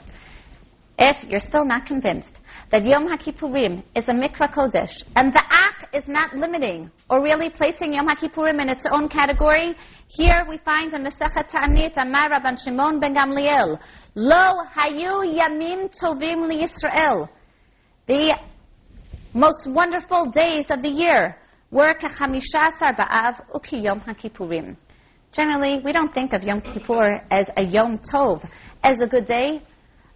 [0.98, 2.40] If you're still not convinced
[2.72, 7.50] that Yom HaKippurim is a Mikra Kodesh, and the Ach is not limiting or really
[7.50, 9.76] placing Yom HaKippurim in its own category,
[10.10, 13.80] here we find in Masechet Ta'anit Amar Rabban Shimon ben Gamliel,
[14.16, 17.30] Lo Hayu Yamim Tovim LiYisrael.
[18.08, 18.36] The
[19.34, 21.38] most wonderful days of the year
[21.72, 24.76] were Kechamishasar Ba'av Uki Yom HaKippurim.
[25.34, 28.46] Generally, we don't think of Yom Kippur as a Yom Tov,
[28.84, 29.62] as a good day,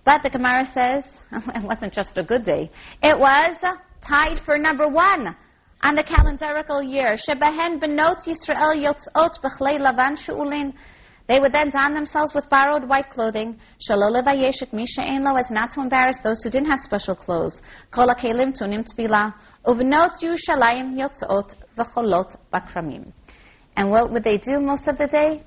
[0.05, 1.03] but the Gemara says
[1.55, 2.69] it wasn't just a good day.
[3.01, 3.57] It was
[4.07, 5.35] tied for number one
[5.81, 7.15] on the calendarical year.
[7.15, 10.73] Shebehen benot Yisrael yotzot b'chlei lavan shu'ulin.
[11.27, 13.57] They would then don themselves with borrowed white clothing.
[13.79, 17.61] Shalol levayeshet misha as not to embarrass those who didn't have special clothes.
[17.91, 19.33] Kol kelim tunim tefila.
[19.65, 23.13] Uvenot Yushalayim yotzot v'cholot bakramim.
[23.77, 25.43] And what would they do most of the day?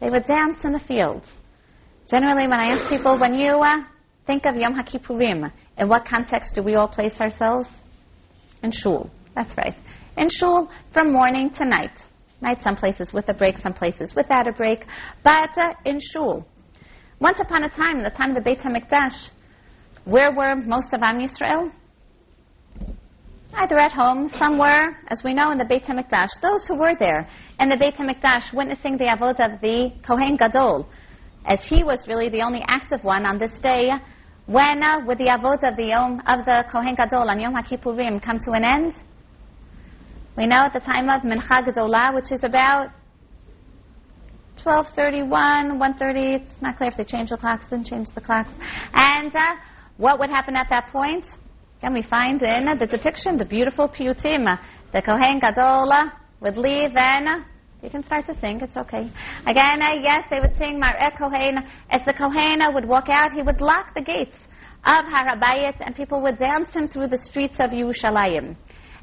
[0.00, 1.26] They would dance in the fields.
[2.10, 3.78] Generally, when I ask people, when you uh,
[4.28, 7.66] think of Yom HaKippurim, in what context do we all place ourselves?
[8.62, 9.10] In shul.
[9.34, 9.74] That's right.
[10.18, 11.98] In shul from morning to night.
[12.42, 14.84] Night, some places with a break, some places without a break.
[15.24, 16.46] But uh, in shul.
[17.20, 19.30] Once upon a time, in the time of the Beit HaMikdash,
[20.04, 21.72] where were most of Am Yisrael?
[23.54, 26.28] Either at home, somewhere, as we know, in the Beit HaMikdash.
[26.42, 27.26] Those who were there
[27.58, 30.86] in the Beit HaMikdash witnessing the avodah of the Kohen Gadol,
[31.46, 33.90] as he was really the only active one on this day,
[34.48, 38.22] when uh, would the avot of the Yom of the Kohen Gadol on Yom HaKippurim
[38.22, 38.94] come to an end?
[40.38, 42.88] We know at the time of Mincha Gedolah, which is about
[44.64, 46.40] 12:31, 1:30.
[46.40, 48.50] It's not clear if they changed the clocks, didn't change the clocks.
[48.94, 49.56] And uh,
[49.98, 51.26] what would happen at that point?
[51.80, 54.58] Again, we find in the depiction the beautiful piyutim.
[54.94, 55.92] The Kohen Gadol
[56.40, 57.44] would leave and
[57.82, 58.60] you can start to sing.
[58.60, 59.10] It's okay.
[59.46, 61.58] Again, yes, they would sing Mar'eh Kohen.
[61.90, 64.36] As the Kohen would walk out, he would lock the gates
[64.84, 68.56] of Harabayit, and people would dance him through the streets of Yerushalayim.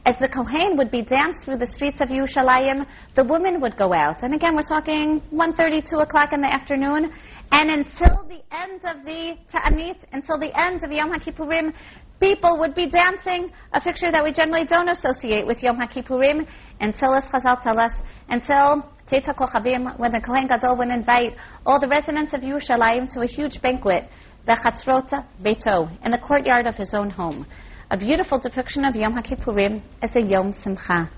[0.05, 2.85] As the Kohen would be danced through the streets of Yerushalayim,
[3.15, 4.23] the women would go out.
[4.23, 7.11] And again, we're talking 1.30, 2 o'clock in the afternoon.
[7.51, 11.73] And until the end of the Ta'anit, until the end of Yom HaKippurim,
[12.20, 16.46] people would be dancing, a picture that we generally don't associate with Yom HaKippurim,
[16.80, 17.92] until, as Chazal tell us,
[18.28, 23.20] until Teta Kochavim, when the Kohen Gadol would invite all the residents of Yerushalayim to
[23.20, 24.04] a huge banquet,
[24.46, 27.46] the Chatzrota Beito, in the courtyard of his own home.
[27.90, 31.08] A beautiful depiction of Yom HaKippurim as a Yom Simcha.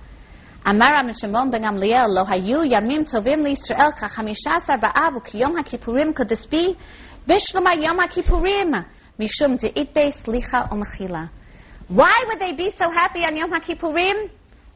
[0.68, 6.12] אמר רבי שמעון בן גמליאל, לא היו ימים טובים לישראל כחמישה עשר באב וכיום הכיפורים
[6.16, 6.74] could this be?
[7.26, 8.72] בשלמה יום הכיפורים,
[9.19, 11.30] Mishum slicha omachila.
[11.88, 14.30] Why would they be so happy on Yom HaKippurim?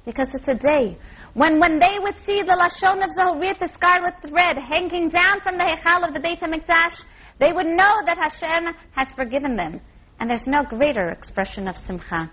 [0.05, 0.97] Because it's a day
[1.33, 5.57] when, when they would see the Lashon of Zohrit, the scarlet thread, hanging down from
[5.57, 7.03] the Hechal of the Beit HaMikdash,
[7.39, 9.79] they would know that Hashem has forgiven them.
[10.19, 12.29] And there's no greater expression of Simcha.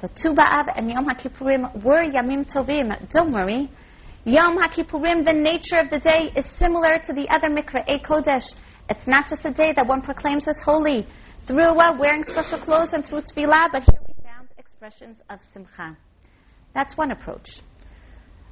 [0.00, 2.92] So Tu B'Av and Yom HaKippurim were Yamim Tovim.
[3.10, 3.70] Don't worry.
[4.24, 8.44] Yom HaKippurim, the nature of the day, is similar to the other Mikra E Kodesh.
[8.88, 11.06] It's not just a day that one proclaims as holy
[11.46, 15.96] through uh, wearing special clothes and through tefillah, but here we found expressions of Simcha.
[16.74, 17.48] That's one approach.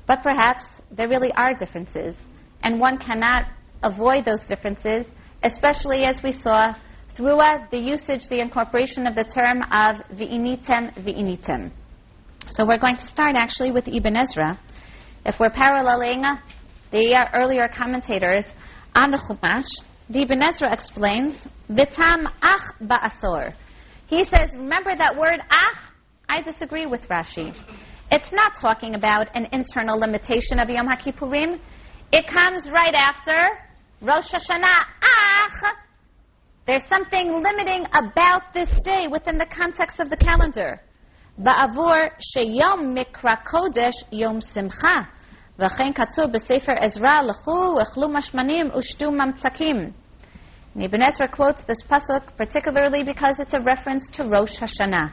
[0.07, 2.15] But perhaps there really are differences,
[2.63, 3.45] and one cannot
[3.83, 5.07] avoid those differences,
[5.43, 6.75] especially as we saw
[7.17, 11.71] through uh, the usage, the incorporation of the term of v'initem v'initem.
[12.49, 14.59] So we're going to start actually with Ibn Ezra.
[15.27, 16.25] If we're paralleling
[16.91, 18.45] the earlier commentators
[18.95, 19.69] on the Chumash,
[20.13, 23.55] the Ibn Ezra explains, Vitam ach ba'asor.
[24.07, 25.79] He says, remember that word ach?
[26.29, 27.57] I disagree with Rashi.
[28.11, 31.59] It's not talking about an internal limitation of Yom HaKippurim.
[32.13, 33.33] It comes right after
[34.03, 35.75] Rosh Hashanah ach.
[36.67, 40.83] There's something limiting about this day within the context of the calendar.
[41.41, 45.09] Ba'avur sheyom mikra kodesh yom simcha.
[45.59, 50.02] וכן כתוב בספר עזרא, לכו, אכלו משמנים ושתו ממצקים.
[50.75, 51.03] Ibn
[51.33, 55.13] quotes this pasuk particularly because it's a reference to Rosh Hashanah.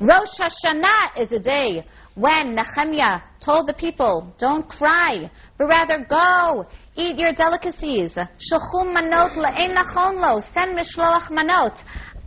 [0.00, 1.84] Rosh Hashanah is a day
[2.14, 8.12] when Nehemiah told the people, don't cry, but rather go, eat your delicacies.
[8.12, 9.74] Shulchum manot le'en
[10.20, 11.74] lo, send mishloach manot.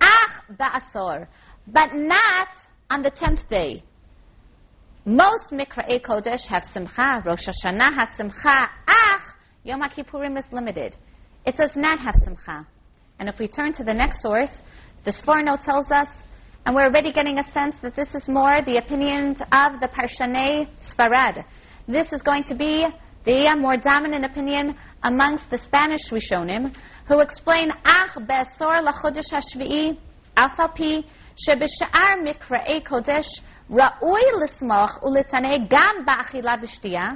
[0.02, 1.28] Ach ba'asor.
[1.68, 2.48] But not
[2.90, 3.84] on the tenth day.
[5.06, 9.22] Most Mikra'e Kodesh have Simcha, Rosh Hashanah has Simcha, Ach,
[9.64, 10.96] Yom HaKippurim is limited.
[11.45, 12.67] It does not have Simcha.
[13.19, 14.51] And if we turn to the next source,
[15.05, 16.09] the Sforno tells us,
[16.67, 20.69] and we're already getting a sense that this is more the opinions of the Parshanei
[20.81, 21.45] Sfarad.
[21.89, 22.87] This is going to be
[23.25, 26.75] the more dominant opinion amongst the Spanish Rishonim,
[27.09, 29.99] who explain, Ach be'asor lachodesh hashvi'i,
[30.37, 31.05] alfalpi,
[31.37, 33.27] שבשאר מקראי קודש
[33.71, 37.09] ראוי לשמוח ולתנא גם באכילה ושתייה.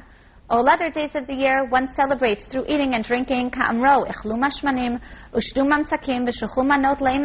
[0.52, 3.52] all other days of the year, one celebrates through eating and drinking.
[3.52, 5.00] Ka'amro, ichlu mashmanim,
[5.32, 7.24] ushdu mamtakim, v'shuchu manot lo an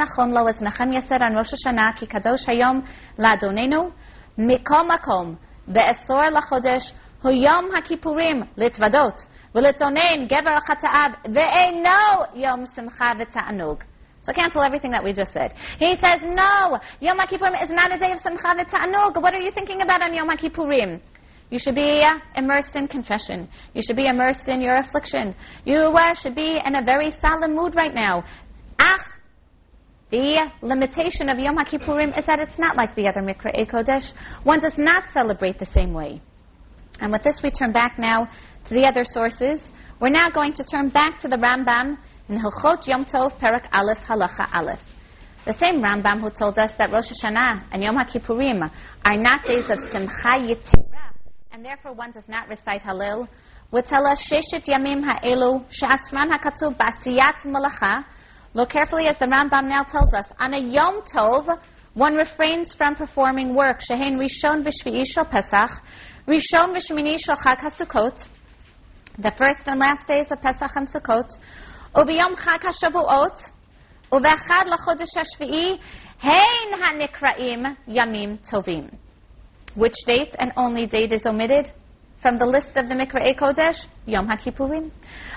[1.35, 2.85] Rosh Hashanah, ki kadosh hayom
[4.39, 6.93] mikol makom, lachodesh,
[7.25, 9.25] hakipurim litvadot,
[12.35, 13.81] yom simcha v'ta'anug.
[14.21, 15.55] So cancel everything that we just said.
[15.79, 19.21] He says, no, Yom Kippurim is not a day of Simcha v'ta'anug.
[19.21, 21.01] What are you thinking about on Yom Kippurim?
[21.55, 23.49] You should be uh, immersed in confession.
[23.75, 25.37] You should be immersed in your affliction.
[25.65, 28.25] You uh, should be in a very solemn mood right now.
[28.81, 29.01] Ach,
[30.11, 34.11] the limitation of Yom HaKippurim is that it's not like the other Mikra Kodesh.
[34.43, 36.21] One does not celebrate the same way.
[36.99, 38.29] And with this, we turn back now
[38.67, 39.61] to the other sources.
[40.01, 41.99] We're now going to turn back to the Rambam
[42.29, 44.81] in Hilchot Yom Tov, Perak Aleph, Halacha Aleph.
[45.47, 48.69] The same Rambam who told us that Rosh Hashanah and Yom HaKippurim
[49.05, 50.94] are not days of Simcha Yitira,
[51.65, 53.27] Therefore one does not recite Hallel.
[53.73, 58.05] Witala Sheshet Yamim Ha'elu Sha'asran HaKatub Basiyat Malacha.
[58.53, 60.27] Look carefully as the Rambam now tells us.
[60.39, 61.59] On a Yom Tov,
[61.95, 63.81] one refrains from performing work.
[63.81, 65.71] Shehen Rishon Vishvi'ishol Pesach.
[66.29, 68.29] Rishon V'Shmini Shal Chag HaSukkot.
[69.17, 71.31] The first and last days of Pesach and Sukkot.
[71.95, 73.39] U'V'Yom Chag HaShavuot.
[74.13, 75.79] U'V'Echad L'Chodesh HaShvi'i.
[76.19, 78.91] Hein HaNikraim Yamim Tovim.
[79.75, 81.73] Which date and only date is omitted
[82.23, 83.87] from the list of the Mikra Kodesh?
[84.07, 84.91] Yom HaKippurim.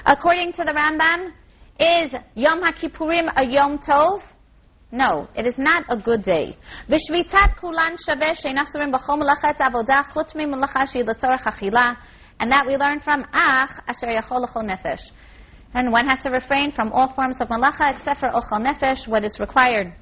[0.05, 1.31] According to the Rambam,
[1.79, 4.21] is Yom HaKippurim a Yom Tov?
[4.91, 6.55] No, it is not a good day.
[12.39, 15.01] And that we learn from Ach Asher Yachol Nefesh.
[15.73, 19.25] And one has to refrain from all forms of malacha except for Ochol nefesh, what
[19.25, 19.93] is required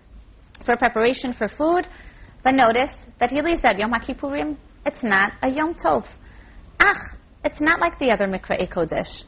[0.66, 1.88] for preparation for food,
[2.46, 4.56] but notice that he leaves out Yom HaKippurim.
[4.86, 6.06] It's not a Yom Tov.
[6.80, 9.24] Ach, it's not like the other Mikra Kodesh.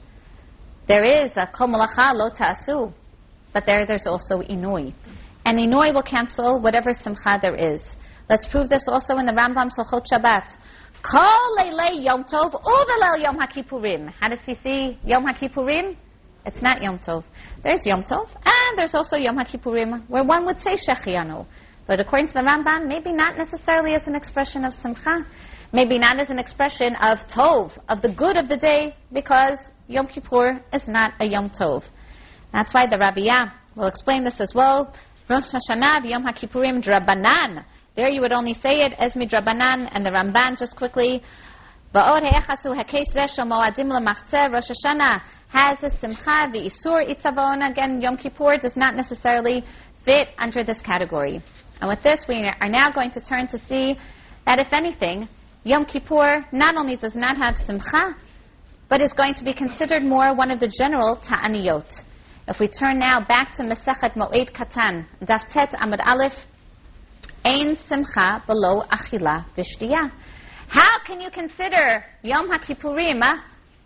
[0.87, 2.93] There is a kol malacha lo ta'asu,
[3.53, 4.93] but there there's also inui.
[5.45, 7.81] And inui will cancel whatever simcha there is.
[8.29, 10.45] Let's prove this also in the Rambam Sochot Shabbat.
[11.01, 14.13] Kol leilei Yom Tov uvelel Yom HaKippurim.
[14.19, 15.97] How does he see Yom HaKippurim?
[16.45, 17.23] It's not Yom Tov.
[17.63, 21.47] There's Yom Tov, and there's also Yom HaKippurim, where one would say Shehecheyanu.
[21.87, 25.25] But according to the Rambam, maybe not necessarily as an expression of Simcha,
[25.71, 29.57] maybe not as an expression of Tov, of the good of the day, because
[29.87, 31.83] Yom Kippur is not a Yom Tov.
[32.51, 34.93] That's why the Rabbiyah will explain this as well.
[35.29, 37.63] Rosh Hashanah, Yom HaKippurim, Drabanan.
[37.95, 41.23] There you would only say it as Midrabanan, and the Ramban just quickly.
[41.93, 42.21] Rosh
[44.69, 47.69] Hashanah has a simcha, the isur itzavon.
[47.71, 49.63] Again, Yom Kippur does not necessarily
[50.03, 51.41] fit under this category.
[51.79, 53.95] And with this, we are now going to turn to see
[54.45, 55.27] that if anything,
[55.63, 58.15] Yom Kippur not only does not have simcha,
[58.89, 61.85] but is going to be considered more one of the general ta'aniyot.
[62.47, 66.33] If we turn now back to Masechet Moed Katan, Daftet Amud Aleph,
[67.43, 70.11] Ein Simcha below Achila Vishtiya.
[70.69, 73.21] How can you consider Yom HaKippurim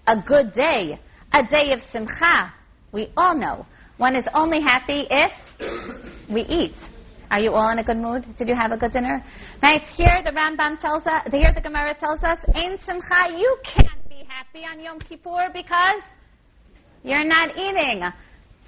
[0.07, 0.99] a good day?
[1.33, 2.53] a day of simcha.
[2.91, 3.65] We all know
[3.97, 5.31] one is only happy if
[6.29, 6.75] we eat.
[7.31, 8.25] Are you all in a good mood?
[8.37, 9.23] Did you have a good dinner?
[9.63, 11.23] Right here, the Rambam tells us.
[11.31, 16.01] Here, the Gemara tells us, "In simcha, you can't be happy on Yom Kippur because
[17.03, 18.03] you're not eating."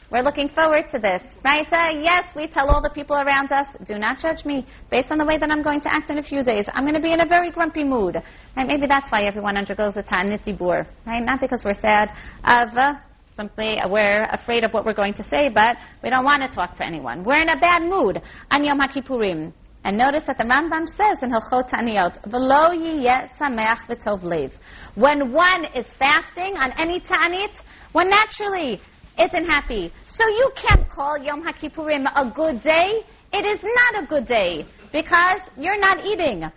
[0.10, 1.68] We're looking forward to this, right?
[1.74, 5.18] Uh, yes, we tell all the people around us, do not judge me based on
[5.18, 6.70] the way that I'm going to act in a few days.
[6.72, 8.16] I'm going to be in a very grumpy mood.
[8.56, 8.68] Right?
[8.68, 11.24] Maybe that's why everyone undergoes a ta'anit dibur, right?
[11.24, 12.12] Not because we're sad
[12.44, 12.94] of uh,
[13.36, 16.76] simply we're afraid of what we're going to say, but we don't want to talk
[16.78, 17.24] to anyone.
[17.24, 18.22] We're in a bad mood
[18.52, 19.54] on Yom HaKippurim.
[19.86, 24.54] And notice that the Rambam says in Hilchot Ta'aniyot, "V'lo yiyeh sameach v'tov lev."
[24.96, 27.52] When one is fasting on any ta'anit,
[27.92, 28.82] one naturally
[29.20, 29.92] isn't happy.
[30.08, 33.04] So you can't call Yom HaKippurim a good day.
[33.34, 36.50] It is not a good day because you're not eating.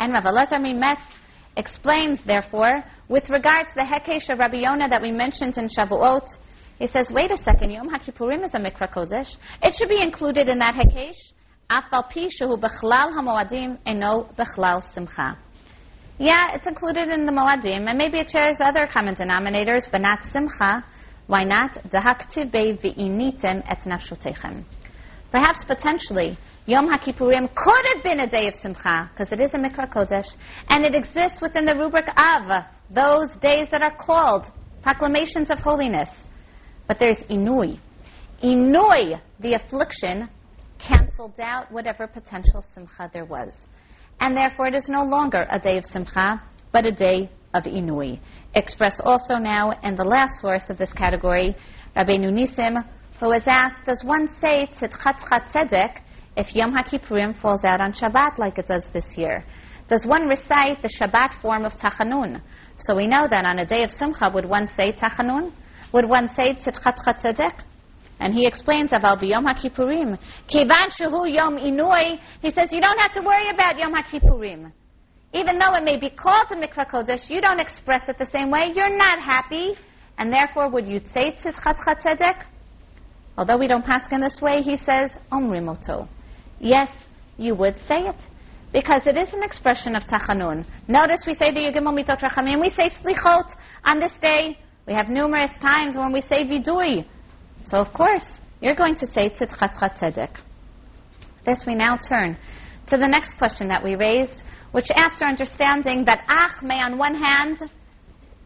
[0.00, 1.02] And Rav Elazar Mimetz
[1.56, 6.26] explains, therefore, with regard to the Hekesh of Rabbi Yonah that we mentioned in Shavuot,
[6.78, 9.36] he says, wait a second, Yom HaKippurim is a Mikra Kodesh.
[9.62, 11.32] It should be included in that Hekesh.
[11.70, 15.38] Af al pi shehu bechlal hamoadim eno bechlal simcha.
[16.18, 20.20] Yeah, it's included in the Moadim, and maybe it shares other common denominators, but not
[20.32, 20.84] simcha.
[21.26, 21.72] Why not?
[21.90, 24.64] Dahaktiv ve'initem et nafshutechem.
[25.30, 26.36] Perhaps potentially
[26.66, 30.24] Yom HaKippurim could have been a day of Simcha, because it is a Mikra Kodesh,
[30.70, 34.46] and it exists within the rubric of those days that are called
[34.82, 36.08] proclamations of holiness.
[36.88, 37.78] But there's Inui.
[38.42, 40.30] Inui, the affliction,
[40.78, 43.52] canceled out whatever potential simcha there was.
[44.20, 46.40] And therefore, it is no longer a day of simcha,
[46.72, 48.20] but a day of inui.
[48.54, 51.54] Expressed also now in the last source of this category,
[51.96, 52.84] Rabbeinu Nisim,
[53.20, 55.18] who was asked, does one say tzitchat
[55.52, 56.00] tzedek
[56.36, 59.44] if Yom HaKippurim falls out on Shabbat like it does this year?
[59.88, 62.40] Does one recite the Shabbat form of Tachanun?
[62.78, 65.52] So we know that on a day of Simcha, would one say Tachanun?
[65.94, 67.62] Would one say tzitchat tzedek?
[68.18, 70.18] And he explains about Yom HaKippurim.
[70.52, 72.18] Kivan shehu Yom Inui.
[72.42, 74.72] He says you don't have to worry about Yom HaKippurim.
[75.32, 78.50] Even though it may be called a Mikra Kodesh, you don't express it the same
[78.50, 78.72] way.
[78.74, 79.74] You're not happy.
[80.18, 82.42] And therefore, would you say Tzidchat Tzedek?
[83.38, 86.08] Although we don't pass in this way, he says, Omrimoto.
[86.60, 86.90] Yes,
[87.36, 88.16] you would say it.
[88.72, 90.64] Because it is an expression of Tachanun.
[90.88, 92.60] Notice we say the Yugimel Mitot Rachamim.
[92.60, 94.58] We say Slichot on this day.
[94.86, 97.06] We have numerous times when we say Vidui.
[97.64, 98.24] So of course,
[98.60, 100.36] you're going to say tzidchat tzedek.
[101.46, 102.36] This we now turn
[102.88, 104.42] to the next question that we raised,
[104.72, 107.58] which after understanding that ach may on one hand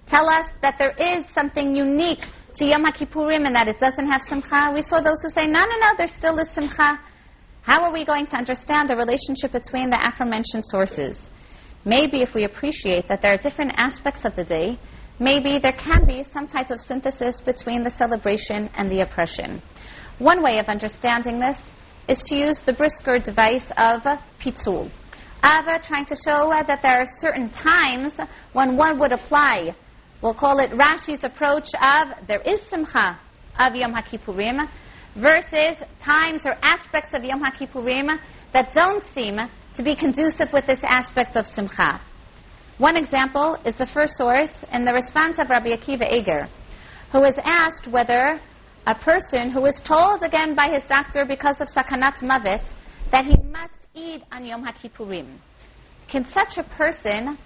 [0.09, 2.21] tell us that there is something unique
[2.55, 5.61] to Yom HaKippurim and that it doesn't have simcha, we saw those who say, no,
[5.61, 6.99] no, no, there still is simcha.
[7.69, 11.19] How are we going to understand the relationship between the aforementioned sources?
[11.85, 14.79] Maybe if we appreciate that there are different aspects of the day,
[15.21, 19.61] maybe there can be some type of synthesis between the celebration and the oppression.
[20.19, 21.59] One way of understanding this
[22.09, 24.01] is to use the Brisker device of
[24.41, 24.91] pitzul.
[25.43, 28.15] Of trying to show uh, that there are certain times
[28.55, 29.77] when one would apply,
[30.23, 33.21] we'll call it Rashi's approach of there is simcha
[33.59, 34.67] of Yom HaKippurim
[35.21, 38.19] versus times or aspects of Yom HaKippurim
[38.53, 39.39] that don't seem
[39.75, 42.01] to be conducive with this aspect of simcha.
[42.79, 46.49] One example is the first source in the response of Rabbi Akiva Eger,
[47.11, 48.41] who was asked whether
[48.87, 52.65] a person who was told again by his doctor because of sakanat mavet
[53.11, 55.39] that he must eat on Yom HaKippurim,
[56.11, 57.37] can such a person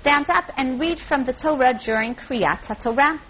[0.00, 3.20] stand up and read from the Torah during Kriyat HaTorah?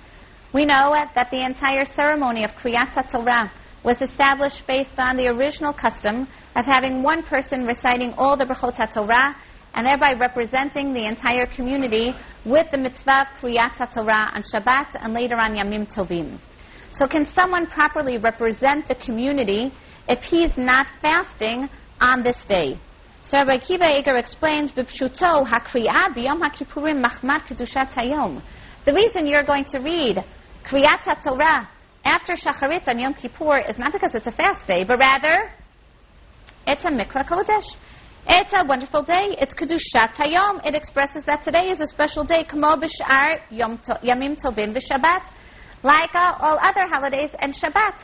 [0.54, 3.50] We know that the entire ceremony of Kriyat HaTorah
[3.84, 8.74] was established based on the original custom of having one person reciting all the Brachot
[8.74, 9.34] HaTorah
[9.74, 12.12] and thereby representing the entire community
[12.44, 16.38] with the mitzvah of Kriyat Torah on Shabbat and later on Yamim Tovim.
[16.92, 19.72] So can someone properly represent the community
[20.08, 21.68] if he's not fasting
[22.00, 22.78] on this day?
[23.28, 28.42] So Rabbi Akiva Eger explains, B'pshuto hakriyah b'yom ha'kippurim machmat kedushat hayom.
[28.84, 30.22] The reason you're going to read
[30.68, 31.68] Kriyat Torah
[32.04, 35.50] after Shacharit on Yom Kippur is not because it's a fast day, but rather
[36.66, 37.76] it's a Mikra Kodesh.
[38.26, 39.34] It's a wonderful day.
[39.40, 40.64] It's Kedushat Hayom.
[40.64, 42.44] It expresses that today is a special day.
[42.48, 45.22] Kamo b'shar yamim tovim v'shabbat.
[45.82, 47.98] Like uh, all other holidays and Shabbat.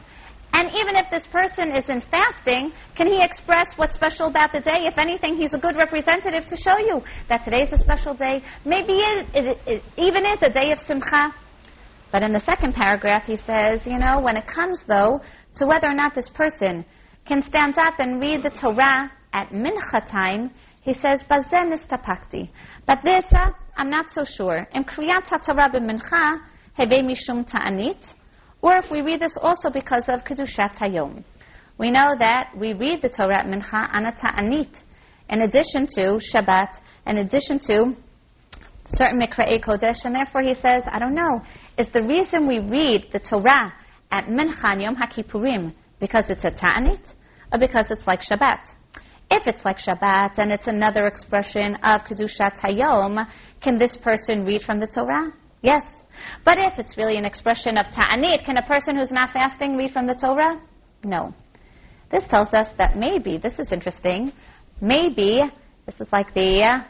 [0.53, 4.87] And even if this person isn't fasting, can he express what's special about the day?
[4.87, 8.43] If anything, he's a good representative to show you that today is a special day.
[8.65, 11.33] Maybe it, it, it even is a day of simcha.
[12.11, 15.21] But in the second paragraph, he says, you know, when it comes, though,
[15.57, 16.85] to whether or not this person
[17.27, 20.51] can stand up and read the Torah at mincha time,
[20.81, 22.49] he says, Bazen istapakti.
[22.87, 24.67] But this, uh, I'm not so sure.
[24.73, 26.41] In Kriyat HaTorah b'mincha,
[26.79, 28.15] mishum ta'anit,
[28.63, 31.23] or if we read this also because of Kedushat Hayom.
[31.77, 34.83] We know that we read the Torah at mincha on a ta'anit,
[35.29, 36.71] in addition to Shabbat,
[37.07, 37.95] in addition to
[38.91, 41.43] certain Mikra'e Kodesh, and therefore he says, I don't know,
[41.77, 43.73] is the reason we read the Torah
[44.11, 47.13] at Mincha Yom HaKippurim because it's a ta'anit,
[47.53, 48.61] or because it's like Shabbat?
[49.31, 53.27] If it's like Shabbat and it's another expression of Kedushat Hayom,
[53.63, 55.33] can this person read from the Torah?
[55.61, 55.85] Yes.
[56.45, 59.93] But if it's really an expression of Ta'anit, can a person who's not fasting read
[59.93, 60.61] from the Torah?
[61.05, 61.35] No.
[62.11, 64.33] This tells us that maybe, this is interesting,
[64.81, 65.43] maybe
[65.85, 66.85] this is like the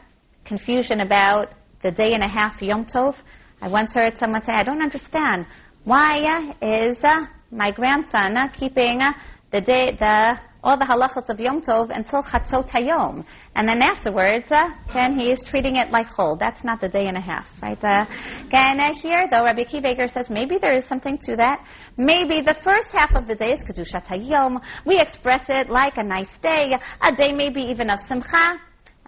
[0.45, 1.49] confusion about
[1.83, 3.15] the day and a half Yom Tov.
[3.61, 5.47] I once heard someone say, I don't understand.
[5.85, 9.13] Why uh, is uh, my grandson uh, keeping uh,
[9.53, 13.25] the day, the all the halachot of Yom Tov until Chatzot Hayom,
[13.55, 16.39] and then afterwards, uh, then he is treating it like chol.
[16.39, 17.79] That's not the day and a half, right?
[17.83, 18.05] Uh,
[18.53, 21.65] uh, here, though, Rabbi Akiva says maybe there is something to that.
[21.97, 24.61] Maybe the first half of the day is kedushat Hayom.
[24.85, 28.59] We express it like a nice day, a day maybe even of simcha.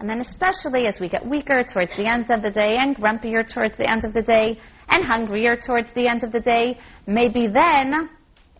[0.01, 3.47] And then especially as we get weaker towards the end of the day and grumpier
[3.47, 4.57] towards the end of the day
[4.89, 8.09] and hungrier towards the end of the day, maybe then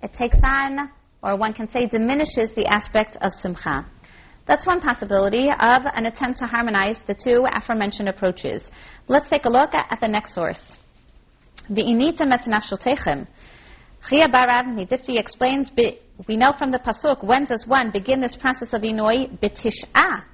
[0.03, 0.91] it takes on
[1.23, 3.83] or one can say diminishes the aspect of simcha.
[4.45, 8.61] That's one possibility of an attempt to harmonize the two aforementioned approaches.
[9.07, 10.61] Let's take a look at, the next source.
[11.67, 11.87] Chia
[14.27, 15.71] Barav Midifti explains,
[16.27, 19.39] we know from the pasuk, when does one begin this process of inoi?
[19.39, 20.25] B'tish'ah.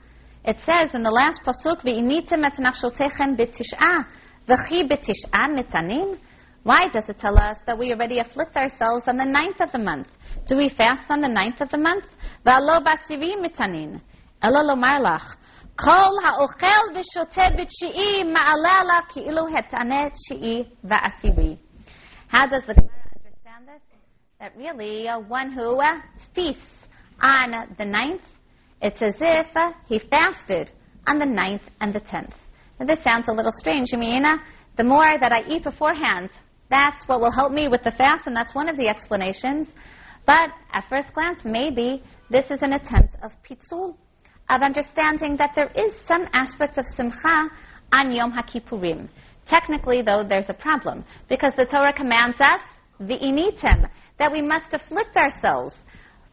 [0.48, 4.06] It says in the last pasuk, V'initem et nafshotechem b'tish'ah.
[4.48, 6.18] V'chi b'tish'ah mitanim.
[6.64, 9.78] Why does it tell us that we already afflict ourselves on the ninth of the
[9.78, 10.08] month?
[10.48, 12.06] Do we fast on the ninth of the month?
[12.46, 14.00] V'alo b'asivi mitanin.
[14.42, 15.36] Ela lomar lach.
[15.76, 21.60] Kol ha'ochel v'shote b'tchi'i ma'ala ki'ilu hetane tchi'i v'asivi.
[22.30, 23.82] How does the Gemara understand this?
[24.40, 26.00] That really uh, one who uh,
[26.34, 26.88] feasts
[27.22, 28.22] on the ninth,
[28.82, 30.72] it's as if uh, he fasted
[31.08, 32.34] on the ninth and the tenth.
[32.80, 33.90] Now, this sounds a little strange.
[33.94, 34.24] I mean,
[34.76, 36.30] the more that I eat beforehand,
[36.70, 39.68] that's what will help me with the fast, and that's one of the explanations.
[40.26, 43.96] But at first glance, maybe this is an attempt of pitzul,
[44.50, 47.50] of understanding that there is some aspect of simcha
[47.94, 49.08] on Yom HaKippurim.
[49.48, 52.60] Technically, though, there's a problem, because the Torah commands us,
[53.00, 55.74] the initim, that we must afflict ourselves.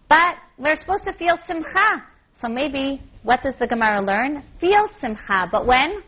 [0.08, 2.02] But we're supposed to feel simcha.
[2.40, 4.42] So maybe, what does the Gemara learn?
[4.60, 5.48] Feel simcha.
[5.50, 6.02] But when?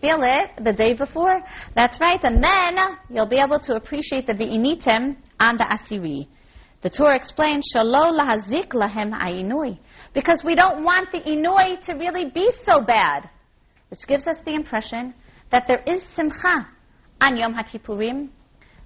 [0.00, 1.40] Feel it the day before.
[1.74, 2.22] That's right.
[2.22, 2.76] And then
[3.08, 6.26] you'll be able to appreciate the vi'initim and the asiri.
[6.82, 9.78] The Torah explains, Shalo lahazik lahem ainui.
[10.12, 13.30] Because we don't want the inui to really be so bad.
[13.88, 15.14] Which gives us the impression
[15.50, 16.68] that there is simcha
[17.20, 18.28] on Yom HaKippurim,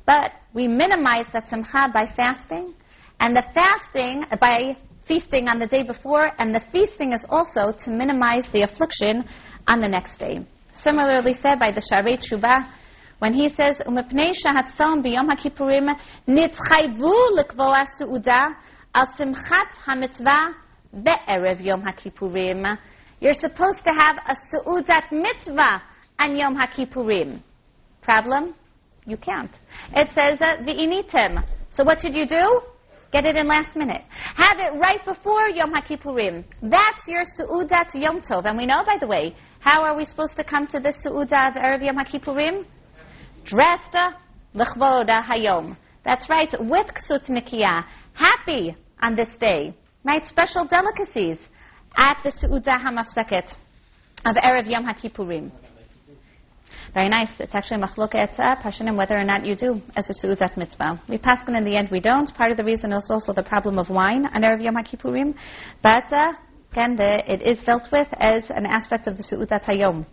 [0.06, 2.74] but we minimize that simcha by fasting,
[3.20, 4.76] and the fasting by
[5.08, 9.24] feasting on the day before, and the feasting is also to minimize the affliction
[9.66, 10.46] on the next day.
[10.82, 12.70] Similarly said by the Sharei Tshuva,
[13.18, 14.32] when he says, "Umepnei
[15.02, 15.28] biyom
[18.94, 20.54] al simchat hamitzvah
[21.60, 22.78] yom haKippurim."
[23.20, 25.82] You're supposed to have a suudat mitzvah
[26.20, 27.40] on Yom HaKippurim.
[28.00, 28.54] Problem?
[29.06, 29.50] You can't.
[29.92, 31.44] It says v'initim.
[31.70, 32.60] So what should you do?
[33.12, 34.02] Get it in last minute.
[34.10, 36.44] Have it right before Yom HaKippurim.
[36.62, 38.44] That's your suudat Yom Tov.
[38.44, 41.56] And we know, by the way, how are we supposed to come to this suudat
[41.56, 42.64] of Erev Yom HaKippurim?
[43.48, 43.96] dressed
[44.54, 45.76] l'chvoda hayom.
[46.04, 47.84] That's right, with ksut nikiya,
[48.14, 49.74] happy on this day.
[50.04, 51.38] Right, special delicacies
[51.96, 53.52] at the Su'udah HaMafseket
[54.24, 55.50] of Erev Yom HaKippurim.
[56.93, 57.29] Very nice.
[57.39, 61.01] It's actually machloket uh, pashanim whether or not you do as a su'udat mitzvah.
[61.09, 62.31] We pass in the end we don't.
[62.35, 65.35] Part of the reason is also the problem of wine on Erev Yom HaKippurim.
[65.81, 66.33] But uh,
[66.71, 70.05] again, the, it is dealt with as an aspect of the su'udat hayom.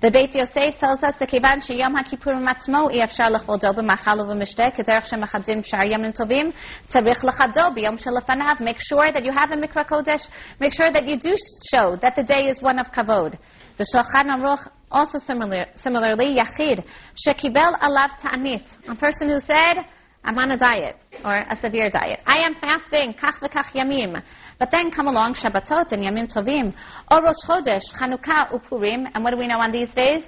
[0.00, 4.70] The Beit Yosef tells us that כיוון שיום הכיפורים עצמו אי אפשר לכבודו במאכל ובמשתה,
[4.74, 6.50] כדרך שמכבדים שאר ימים טובים,
[6.86, 8.56] צריך לכבדו ביום שלפניו.
[8.60, 10.28] Make sure that you have a mikra kodesh.
[10.60, 11.34] Make sure that you do
[11.72, 13.38] show that the day is one of kavod.
[13.78, 16.85] The Shulchan Aruch also similar, similarly, Yachid,
[17.27, 19.85] shekibel alav ta'anit, a person who said,
[20.23, 22.19] I'm on a diet, or a severe diet.
[22.25, 24.21] I am fasting, kach v'kach yamim.
[24.57, 26.73] But then come along Shabbatot and Yamim Tovim,
[27.11, 30.23] or Rosh Chodesh, Chanukah, Upurim, and what do we know on these days?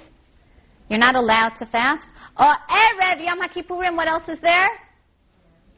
[0.88, 2.08] You're not allowed to fast.
[2.38, 4.68] Or Erev Yom HaKippurim, what else is there?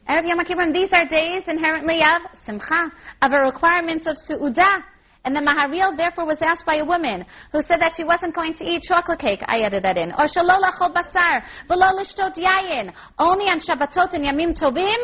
[0.09, 2.91] Erev Yom HaKippurim, these are days inherently of Simcha,
[3.23, 4.83] of a requirement of Su'udah.
[5.25, 8.55] And the Maharil therefore was asked by a woman who said that she wasn't going
[8.55, 9.43] to eat chocolate cake.
[9.47, 10.13] I added that in.
[10.13, 12.93] Or shalola chol basar, v'lo lishtot yayin.
[13.19, 15.03] Only on Shabbatot and Yamim Tovim.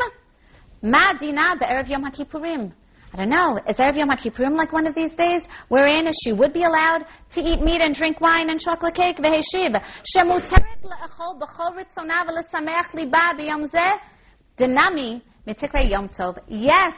[0.81, 2.71] Ma dina be'erev Yom HaKippurim.
[3.13, 3.59] I don't know.
[3.67, 7.39] Is Erev Yom HaKippurim like one of these days, wherein she would be allowed to
[7.39, 9.17] eat meat and drink wine and chocolate cake?
[9.17, 9.81] V'heshiv.
[10.15, 13.97] Shemuteret le'echol b'chol ritzona v'lesameach liba b'yom zeh.
[14.57, 16.39] Denami mitikre Yom Tov.
[16.47, 16.93] Yes,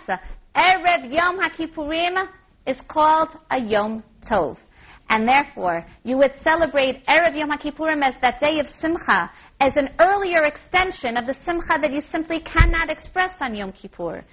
[0.56, 2.28] Erev Yom HaKippurim
[2.68, 4.58] is called a Yom Tov.
[5.10, 9.90] And therefore, you would celebrate Erev Yom HaKippurim as that day of Simcha, as an
[10.00, 14.24] earlier extension of the Simcha that you simply cannot express on Yom Kippur.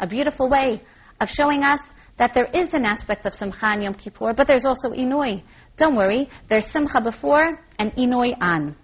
[0.00, 0.82] A beautiful way
[1.20, 1.80] of showing us
[2.18, 5.42] that there is an aspect of Simcha on Yom Kippur, but there's also Inui.
[5.78, 8.76] Don't worry, there's Simcha before and Inui on.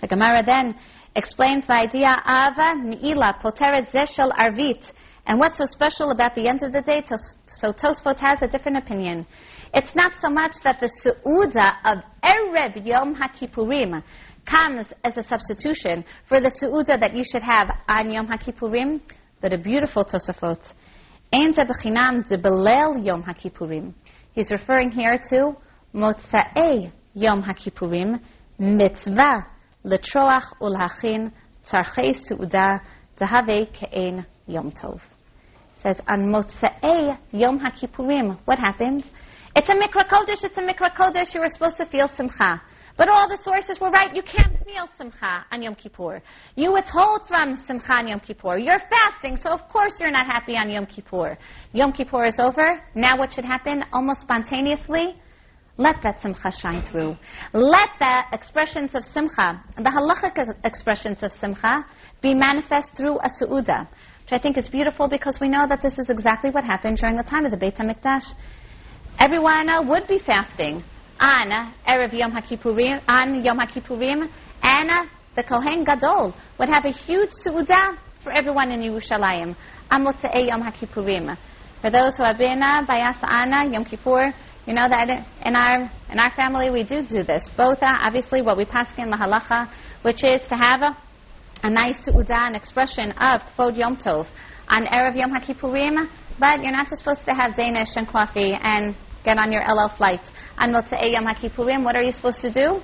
[0.00, 0.74] The Gemara then
[1.14, 4.84] explains the idea of Ni'ila, Poteret Zeshel Arvit,
[5.26, 7.02] and what's so special about the end of the day?
[7.06, 7.16] So,
[7.48, 9.26] so Tosfot has a different opinion.
[9.74, 14.02] It's not so much that the Su'uda of Erev Yom HaKippurim
[14.48, 19.00] comes as a substitution for the Su'uda that you should have on Yom HaKippurim,
[19.40, 20.60] but a beautiful Tosafot.
[21.32, 23.92] Ein b'chinam belel Yom HaKippurim.
[24.32, 25.56] He's referring here to
[25.92, 28.20] Motza'ei Yom HaKippurim,
[28.58, 29.46] mitzvah
[29.84, 31.32] letroach ulhachin
[31.68, 32.80] tzarchei su'uda
[33.18, 35.00] zahave ke'en Yom Tov.
[35.86, 39.04] Says on Motza'ei Yom HaKippurim, what happens?
[39.54, 42.60] It's a Mikra Kodesh, it's a Mikra Kodesh, you were supposed to feel Simcha.
[42.98, 44.14] But all the sources were right.
[44.16, 46.22] You can't feel Simcha on Yom Kippur.
[46.56, 48.56] You withhold from Simcha on Yom Kippur.
[48.56, 51.36] You're fasting, so of course you're not happy on Yom Kippur.
[51.72, 52.80] Yom Kippur is over.
[52.94, 53.84] Now what should happen?
[53.92, 55.14] Almost spontaneously,
[55.78, 57.16] let that Simcha shine through.
[57.52, 61.84] Let the expressions of Simcha, the halachic expressions of Simcha,
[62.22, 63.86] be manifest through a Su'uda.
[64.26, 67.14] Which I think is beautiful because we know that this is exactly what happened during
[67.14, 68.24] the time of the Beit HaMikdash.
[69.20, 70.82] Everyone uh, would be fasting
[71.20, 74.28] on Erev Yom HaKippurim, on Yom HaKippurim,
[74.64, 79.54] and the Kohen Gadol would have a huge su'udah for everyone in Yerushalayim,
[79.92, 81.38] on Motzei Yom HaKippurim.
[81.80, 84.34] For those who have been uh, by Asana, Yom Kippur,
[84.66, 85.08] you know that
[85.44, 87.48] in our in our family we do do this.
[87.56, 89.70] Both uh, obviously what we pass in the halacha,
[90.02, 90.96] which is to have a,
[91.62, 94.26] a nice su'udah, an expression of Kvod Yom Tov
[94.68, 98.94] on Erev Yom HaKippurim, but you're not just supposed to have Danish and coffee and
[99.24, 100.20] get on your El Al flight.
[100.58, 102.80] On Motzei Yom HaKippurim, what are you supposed to do?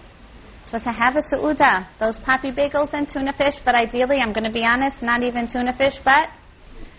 [0.64, 4.44] Supposed to have a su'uda, those poppy bagels and tuna fish, but ideally, I'm going
[4.44, 6.28] to be honest, not even tuna fish, but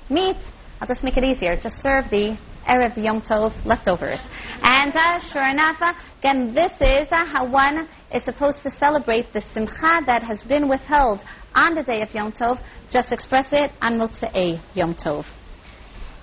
[0.09, 0.37] meat.
[0.79, 1.55] I'll just make it easier.
[1.55, 2.37] Just serve the
[2.67, 4.19] Erev Yom Tov leftovers.
[4.61, 9.33] And uh, sure enough, uh, again, this is uh, how one is supposed to celebrate
[9.33, 11.19] the simcha that has been withheld
[11.55, 12.61] on the day of Yom Tov.
[12.89, 15.25] Just express it on Motzei Yom Tov.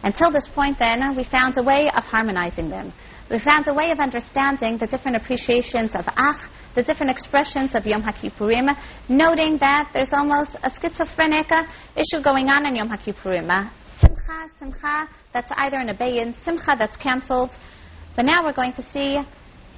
[0.02, 2.92] Until this point, then, we found a way of harmonizing them.
[3.30, 7.84] We found a way of understanding the different appreciations of Ach, the different expressions of
[7.84, 8.74] Yom HaKippurim,
[9.08, 11.50] noting that there's almost a schizophrenic
[11.94, 13.70] issue going on in Yom HaKippurim.
[14.00, 17.50] Simcha, Simcha, that's either an a bayin, Simcha that's cancelled.
[18.16, 19.18] But now we're going to see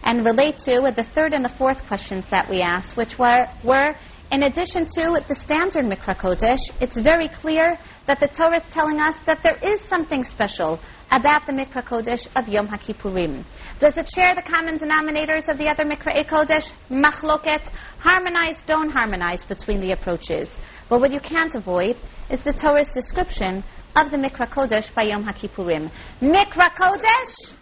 [0.04, 3.94] and relate to the third and the fourth questions that we asked, which were, were
[4.32, 8.98] in addition to the standard Mikra Kodesh, it's very clear that the Torah is telling
[8.98, 13.44] us that there is something special about the Mikra Kodesh of Yom HaKippurim.
[13.78, 16.72] Does it share the common denominators of the other Mikra Kodesh?
[16.90, 17.60] Machloket,
[17.98, 20.48] harmonize, don't harmonize between the approaches.
[20.88, 21.96] But what you can't avoid
[22.30, 23.62] is the Torah's description
[23.94, 25.90] of the Mikra Kodesh by Yom HaKippurim.
[26.20, 27.54] Mikra Kodesh?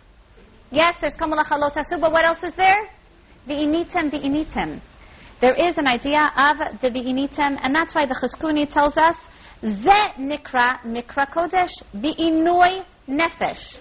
[0.70, 2.88] Yes, there's Kamal Tasu, but what else is there?
[3.48, 4.80] V'initem, v'initem.
[5.40, 9.16] There is an idea of the V'initem, and that's why the Chizkuni tells us,
[9.62, 13.78] Ze Nikra Mikra Kodesh, V'inoi Nefesh.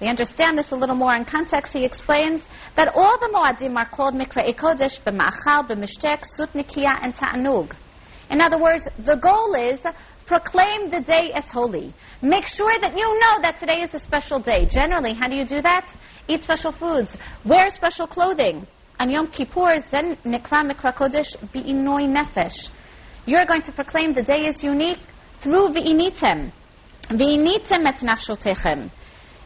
[0.00, 1.72] We understand this a little more in context.
[1.72, 2.42] He explains
[2.76, 7.74] that all the Moadim are called Mikra Kodesh, B'machal, B'mishtek, Sut Nikia, and Ta'anug.
[8.30, 9.80] In other words, the goal is
[10.26, 11.94] proclaim the day as holy.
[12.22, 14.66] Make sure that you know that today is a special day.
[14.70, 15.86] Generally, how do you do that?
[16.28, 18.66] Eat special foods, wear special clothing.
[19.00, 22.68] On Yom Kippur, Zen Nikra Mikra Kodesh Bi'inoi Nefesh.
[23.26, 25.00] You're going to proclaim the day is unique
[25.42, 26.52] through V'initem.
[27.10, 28.90] V'initem et nafshotechem.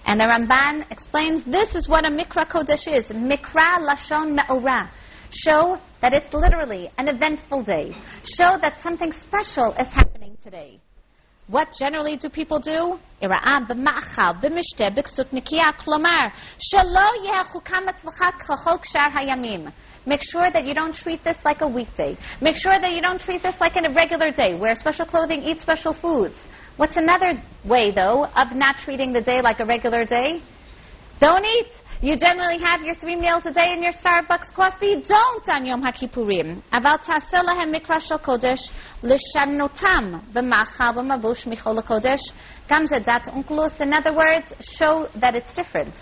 [0.05, 3.07] And the Ramban explains this is what a Mikra Kodesh is.
[3.07, 4.91] Mikra Lashon Me'orah.
[5.31, 7.93] Show that it's literally an eventful day.
[8.37, 10.81] Show that something special is happening today.
[11.49, 12.99] What generally do people do?
[20.07, 22.17] Make sure that you don't treat this like a weekday.
[22.43, 24.59] Make sure that you don't treat this like a regular day.
[24.59, 26.35] Wear special clothing, eat special foods.
[26.77, 30.43] What's another way, though, of not treating the day like a regular day?
[31.19, 31.67] Don't eat.
[32.01, 35.03] You generally have your three meals a day in your Starbucks coffee.
[35.03, 36.63] Don't on Yom HaKippurim.
[36.73, 38.71] Aval ta'aseh lahem mikra shel kodesh
[39.03, 42.23] l'shanotam v'machal v'mavush michol kodesh
[42.69, 43.81] gam zedat Onkelos.
[43.81, 44.47] In other words,
[44.79, 45.93] show that it's different.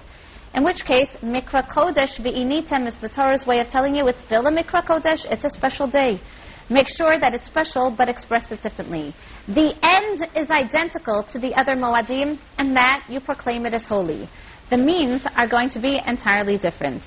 [0.53, 4.47] In which case, mikra kodesh v'initem is the Torah's way of telling you it's still
[4.47, 5.25] a mikra kodesh.
[5.31, 6.21] It's a special day.
[6.69, 9.15] Make sure that it's special, but express it differently.
[9.49, 14.29] The end is identical to the other moadim, and that you proclaim it as holy
[14.71, 17.03] the means are going to be entirely different.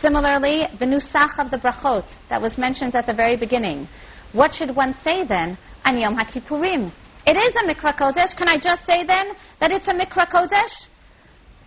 [0.00, 3.88] Similarly, the nusach of the brachot that was mentioned at the very beginning.
[4.32, 6.92] What should one say then on Yom HaKippurim?
[7.26, 8.36] It is a Mikra Kodesh.
[8.36, 10.88] Can I just say then that it's a Mikra Kodesh?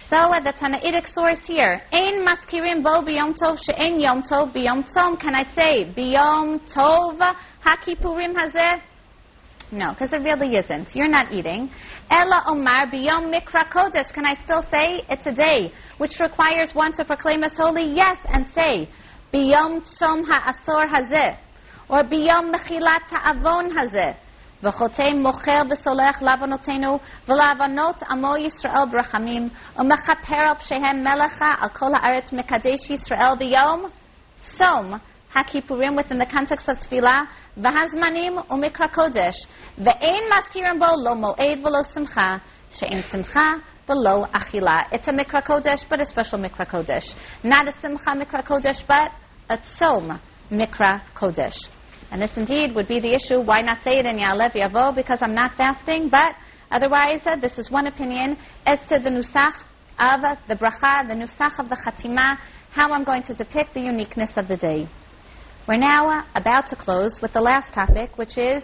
[0.10, 4.84] So uh, the Tanaitic source here, Ein maskirim bo biyom tov she'en yom tov biyom
[4.84, 5.20] tzom.
[5.20, 7.18] Can I say biyom tov
[7.64, 8.82] hakipurim hazeh?
[9.73, 10.89] No, because it really isn't.
[10.95, 11.71] You're not eating.
[12.11, 14.12] Ella omar biyom mikra kodesh.
[14.12, 17.85] Can I still say it's a day which requires one to proclaim as holy?
[17.85, 18.89] Yes, and say
[19.33, 21.39] biyom tzom ha'asor hazeh
[21.89, 24.16] or biyom mechilat ha'avon hazeh.
[24.62, 26.99] וחוטא מוכר וסולח לעוונותינו
[27.29, 33.85] ולעוונות עמו ישראל ברחמים ומכפר על פשעיהם מלאכה על כל הארץ מקדש ישראל ביום
[34.41, 34.95] צום
[35.36, 37.28] Hakipurim within the context of Tefillah,
[37.58, 39.36] Vahazmanim Umikra Kodesh,
[39.78, 44.86] Ve'ein Maskirim Bo Lo Mo'ed Velo Simcha, She'in Simcha Velo Achila.
[44.94, 47.14] It's a Mikra Kodesh, but a special Mikra Kodesh.
[47.44, 49.12] Not a Simcha Mikra Kodesh, but
[49.50, 50.20] a Tzom
[50.50, 51.58] Mikra Kodesh.
[52.12, 53.42] And this indeed would be the issue.
[53.42, 54.96] Why not say it in Ya'aleh V'yavo?
[54.96, 56.36] Because I'm not fasting, but
[56.72, 59.54] otherwise, uh, this is one opinion as to the Nusach
[60.00, 62.38] of the bracha, the nusach of the chatima,
[62.72, 64.90] how I'm going to depict the uniqueness of the day.
[65.68, 68.61] We're now uh, about to close with the last topic, which is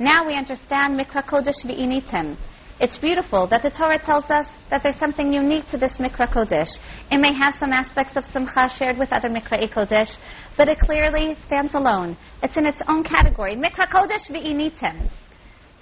[0.00, 2.36] now we understand Mikra Kodesh V'initim.
[2.80, 6.78] It's beautiful that the Torah tells us that there's something unique to this Mikra Kodesh.
[7.12, 10.16] It may have some aspects of Simcha shared with other Mikra Kodesh,
[10.56, 12.16] but it clearly stands alone.
[12.42, 13.54] It's in its own category.
[13.54, 15.08] Mikra Kodesh v'initim.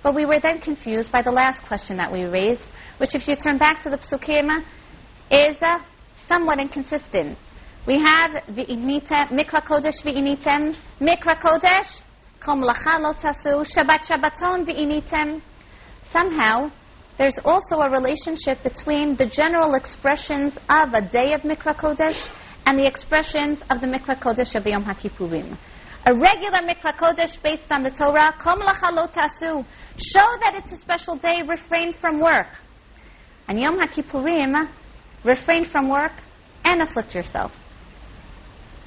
[0.03, 2.67] But we were then confused by the last question that we raised,
[2.99, 4.63] which if you turn back to the Psukim,
[5.31, 5.79] is uh,
[6.29, 7.39] somewhat inconsistent.
[7.87, 12.03] We have v'inita, Mikra Kodesh v'initem, Mikra Kodesh,
[12.39, 15.41] Kom Lacha Shabbat Shabbaton v'initem.
[16.13, 16.71] Somehow,
[17.17, 22.29] there's also a relationship between the general expressions of a day of Mikra Kodesh
[22.67, 25.57] and the expressions of the Mikra Kodesh of Yom HaKippurim.
[26.05, 29.65] A regular Mikra Kodesh based on the Torah, Kom tasu,
[29.97, 32.49] show that it's a special day, refrain from work.
[33.49, 34.69] And Yom HaKippurim,
[35.25, 36.13] refrain from work
[36.65, 37.53] and afflict yourself.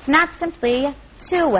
[0.03, 0.93] It's not simply
[1.29, 1.59] two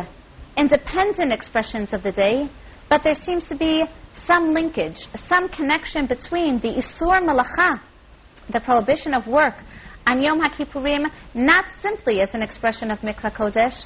[0.57, 2.49] independent expressions of the day,
[2.89, 3.85] but there seems to be
[4.25, 4.97] some linkage,
[5.29, 7.79] some connection between the Isur Malacha,
[8.51, 9.53] the prohibition of work,
[10.05, 13.85] on Yom HaKippurim, not simply as an expression of Mikra Kodesh,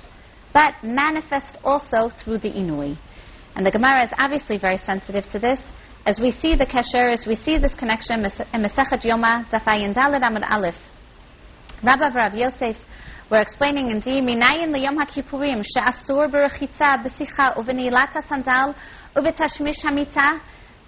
[0.55, 2.97] but manifest also through the Inui.
[3.55, 5.59] And the Gemara is obviously very sensitive to this.
[6.07, 10.49] As we see the Kesher, as we see this connection in Yoma, Zafayin Daled Amud
[10.49, 10.81] Aleph,
[11.83, 12.75] Rabbi Rav Yosef
[13.29, 18.73] were explaining in the Minayin the Yom HaKippurim, She'asur Berechitza B'sicha Uvenilata Sandal
[19.15, 20.39] Uvitashmish Hamita,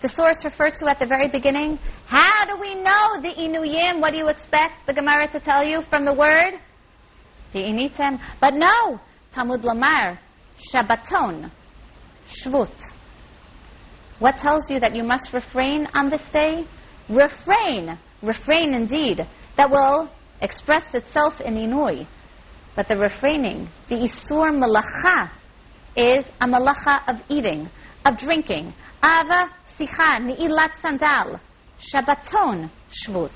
[0.01, 1.77] the source referred to at the very beginning.
[2.07, 3.99] How do we know the Inuyim?
[3.99, 6.53] What do you expect the Gemara to tell you from the word?
[7.51, 8.19] The Initem.
[8.39, 9.01] But no,
[9.35, 10.17] Talmud Lamar,
[10.73, 11.51] Shabbaton,
[12.27, 12.71] Shvut.
[14.19, 16.65] What tells you that you must refrain on this day?
[17.09, 19.27] Refrain, refrain indeed,
[19.57, 20.09] that will
[20.41, 22.07] express itself in Inui.
[22.80, 25.30] But the refraining, the Isur Malacha,
[25.97, 27.69] is a malacha of eating,
[28.05, 28.73] of drinking,
[29.03, 31.41] Ava sicha, ni'ilat sandal,
[31.77, 33.34] shabbaton, shvut.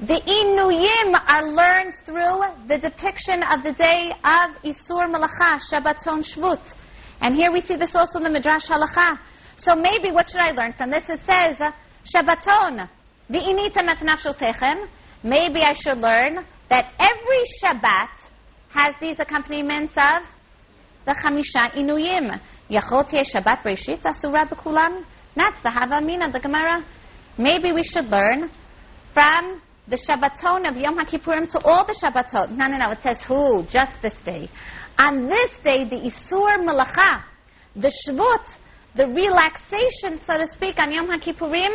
[0.00, 6.60] The inuyim are learned through the depiction of the day of Isur Malacha, Shabbaton Shvut.
[7.22, 9.18] And here we see this also in the Midrash Halacha.
[9.56, 11.08] So maybe what should I learn from this?
[11.08, 11.56] It says,
[12.14, 12.86] Shabbaton,
[13.30, 14.88] v'initem et nafshotechem.
[15.22, 18.10] Maybe I should learn that every Shabbat
[18.74, 20.22] has these accompaniments of
[21.06, 22.40] the Chamisha Inuyim.
[22.68, 25.04] Yachot Shabbat Breshit Asura B'kulam.
[25.36, 26.84] That's the Havamina of the Gemara.
[27.38, 28.50] Maybe we should learn
[29.12, 32.50] from the Shabbaton of Yom HaKippurim to all the Shabbatot.
[32.50, 32.90] No, no, no.
[32.90, 33.64] It says who?
[33.70, 34.50] Just this day.
[34.98, 37.22] On this day, the Isur Malacha,
[37.76, 38.44] the Shvut,
[38.96, 41.74] the relaxation, so to speak, on Yom HaKippurim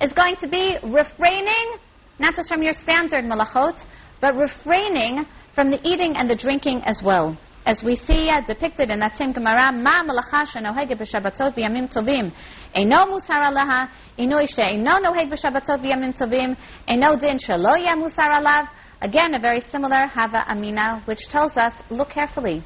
[0.00, 1.76] is going to be refraining,
[2.18, 3.82] not just from your standard malachot,
[4.20, 5.26] but refraining
[5.58, 7.36] from the eating and the drinking as well
[7.66, 12.30] as we see uh, depicted in that same Gemara, Ma malacha shenohege b'shabbatot v'yamim tovim,
[12.76, 16.56] eino musar alaha, ino ishe eino noheg b'shabbatot v'yamim tovim,
[16.88, 18.68] eino din shelo yeh musar alav.
[19.00, 22.62] Again, a very similar Hava Amina, which tells us, look carefully.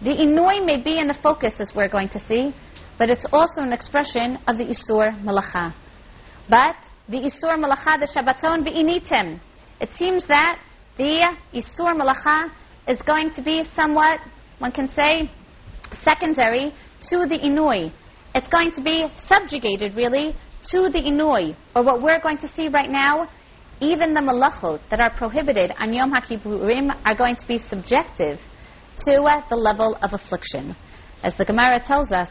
[0.00, 2.54] The inui may be in the focus, as we're going to see,
[2.98, 5.74] but it's also an expression of the Isur Malacha.
[6.48, 6.76] But
[7.08, 9.40] the Isur Malacha, the Shabbaton, initim.
[9.80, 10.60] It seems that
[10.98, 12.50] the Isur Malacha
[12.86, 14.20] is going to be somewhat
[14.58, 15.30] one can say,
[16.02, 16.72] secondary
[17.08, 17.92] to the Inui.
[18.34, 20.34] It's going to be subjugated, really,
[20.70, 21.56] to the Inui.
[21.74, 23.28] Or what we're going to see right now,
[23.80, 28.38] even the malachot that are prohibited on Yom HaKippurim are going to be subjective
[29.04, 30.74] to uh, the level of affliction.
[31.22, 32.28] As the Gemara tells us,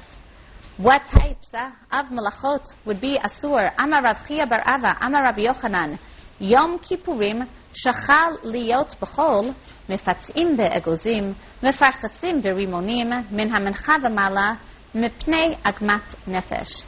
[0.76, 3.72] what types uh, of malachot would be asur?
[3.80, 5.97] Amar Rav Chia bar Ava, Amar Yochanan,
[6.39, 9.47] Yom Kippurim שחל להיות בחול,
[9.89, 14.53] מפצעים באגוזים, מפרחסים ברימונים, מן המנחה ומעלה,
[14.95, 16.83] מפני עגמת נפש.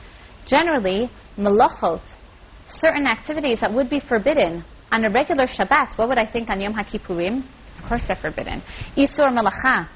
[0.47, 1.09] Generally,
[1.39, 2.15] melachot,
[2.69, 4.63] certain activities that would be forbidden
[4.93, 7.43] on a regular Shabbat, what would I think on Yom HaKippurim?
[7.79, 8.63] Of course they're forbidden.
[8.97, 9.89] Isur melacha.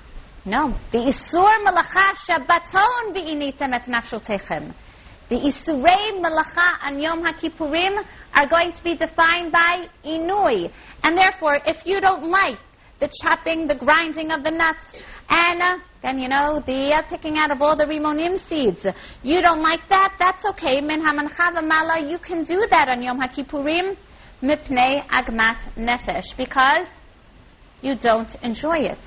[0.45, 0.75] No.
[0.93, 4.73] The Isur melacha Shabbaton v'initem et nafshotechem.
[5.30, 8.04] The Isurei Melacha and Yom HaKippurim
[8.34, 10.72] are going to be defined by Inui.
[11.04, 12.60] And therefore, if you don't like
[13.00, 14.84] the chopping, the grinding of the nuts,
[15.30, 18.86] and uh, then, you know, the uh, picking out of all the rimonim seeds,
[19.24, 20.82] you don't like that, that's okay.
[20.82, 23.96] Min hamancha mala, you can do that on Yom HaKippurim,
[24.42, 26.88] mipnei agmat nefesh, because
[27.82, 29.00] you don't enjoy it.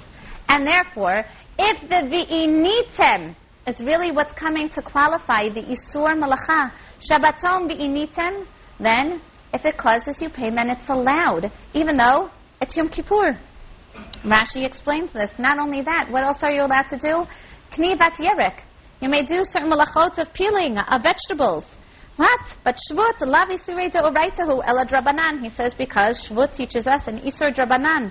[0.48, 1.24] And therefore,
[1.58, 3.34] if the vi'initem
[3.66, 6.70] is really what's coming to qualify the Isur Malacha.
[7.10, 8.46] Shabbaton Bi'initem,
[8.78, 9.20] then
[9.52, 13.38] if it causes you pain, then it's allowed, even though it's Yom Kippur.
[14.24, 15.30] Rashi explains this.
[15.38, 17.24] Not only that, what else are you allowed to do?
[17.76, 18.60] Knivat Yerek.
[19.00, 21.64] You may do certain malachot of peeling of vegetables.
[22.16, 22.40] What?
[22.64, 25.40] But Shvut, lav isurei de'oraitahu ela drabanan.
[25.40, 28.10] He says because Shvut teaches us an isur drabanan.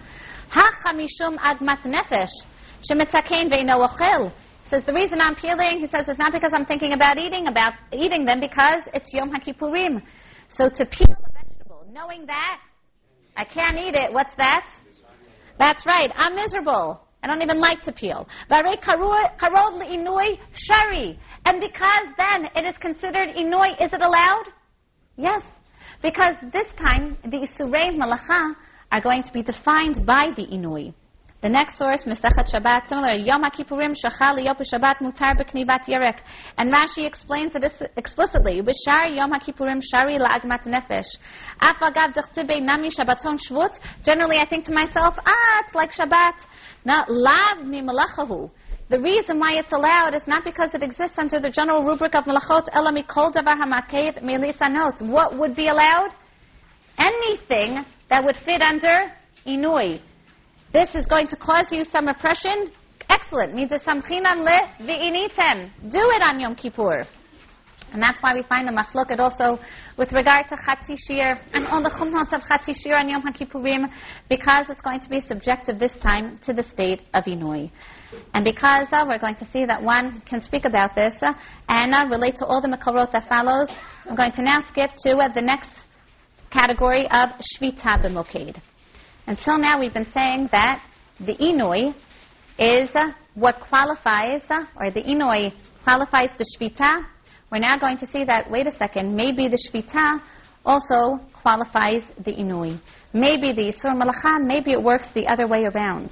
[0.50, 2.30] Ha chamishum agmat nefesh.
[2.88, 4.32] Shemitzakein ve'ino ochel
[4.70, 7.74] says the reason I'm peeling, he says, it's not because I'm thinking about eating about
[7.92, 10.02] eating them, because it's Yom HaKippurim.
[10.50, 12.62] So to peel a vegetable, knowing that
[13.36, 14.66] I can't eat it, what's that?
[15.58, 17.02] That's right, I'm miserable.
[17.24, 18.28] I don't even like to peel.
[20.54, 21.20] shari.
[21.46, 24.46] And because then it is considered inui, is it allowed?
[25.18, 25.42] Yes.
[26.04, 28.54] Because this time the Isurei Malacha
[28.92, 30.94] are going to be defined by the inui.
[31.42, 36.20] The next source, Mesechet Shabbat, similar, Yom HaKippurim Shachal Yom Shabbat Mutar B'Knivat Yerek.
[36.58, 37.64] And Rashi explains it
[37.98, 38.62] explicitly.
[38.62, 41.06] B'shar Yom HaKippurim Shari La'agmat Nefesh.
[41.60, 42.16] Af agav
[42.64, 43.78] nami Shabbaton Shvut.
[44.04, 46.34] Generally, I think to myself, ah, it's like Shabbat.
[46.86, 48.50] Now, lav mi malachahu.
[48.90, 52.24] The reason why it's allowed is not because it exists under the general rubric of
[52.24, 55.08] malachot ela mikol davar hamakev militzanot.
[55.08, 56.10] What would be allowed?
[56.98, 59.12] Anything that would fit under
[59.46, 60.00] inui
[60.76, 62.70] this is going to cause you some oppression,
[63.08, 63.56] excellent.
[63.56, 63.64] Le.
[65.90, 67.06] Do it on Yom Kippur.
[67.94, 69.58] And that's why we find the machloket also
[69.98, 73.90] with regard to Chatzi Shiur and all the chumrot of Chatzi Shiur on Yom HaKippurim
[74.28, 77.72] because it's going to be subjected this time to the state of Inui.
[78.34, 81.32] And because uh, we're going to see that one can speak about this uh,
[81.70, 83.70] and uh, relate to all the makarot that follows,
[84.10, 85.72] I'm going to now skip to uh, the next
[86.52, 88.60] category of Shvita b'moked.
[89.28, 90.84] Until now, we've been saying that
[91.20, 91.96] the Inui
[92.60, 95.52] is uh, what qualifies, uh, or the Inui
[95.84, 97.04] qualifies the Shvita.
[97.52, 100.22] We're now going to see that, wait a second, maybe the Shvita
[100.64, 102.80] also qualifies the Inui.
[103.14, 106.12] Maybe the Isur Malacha, maybe it works the other way around.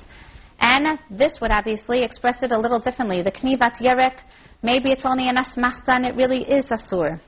[0.60, 3.22] And this would obviously express it a little differently.
[3.22, 4.22] The Knivat Yerek,
[4.64, 7.20] maybe it's only an Asmachta and it really is Asur.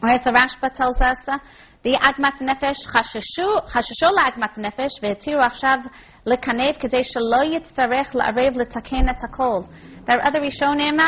[0.00, 1.18] Whereas the Rashba tells us
[1.83, 5.77] the עגמת נפש חששו, חששו לעגמת נפש והתירו עכשיו
[6.25, 9.61] לקנב כדי שלא יצטרך לערב לתקן את הכל.
[10.05, 10.99] There are other Rishonim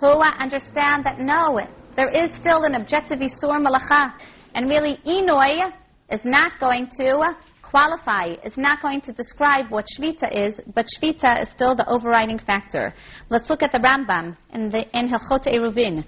[0.00, 1.58] who understand that no,
[1.96, 4.12] there is still an objective Isur Malacha.
[4.54, 5.72] And really, Inoi
[6.10, 11.42] is not going to qualify, is not going to describe what Shvita is, but Shvita
[11.42, 12.94] is still the overriding factor.
[13.30, 16.04] Let's look at the Rambam in, the, in Hilchot Eruvin.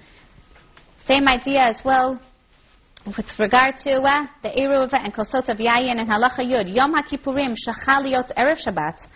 [1.06, 2.20] Same idea as well
[3.06, 7.54] with regard to uh, the Eruv and Kosot of Yayin and Halacha Yud, Yom HaKippurim
[7.54, 9.06] shachal liot Erev Shabbat,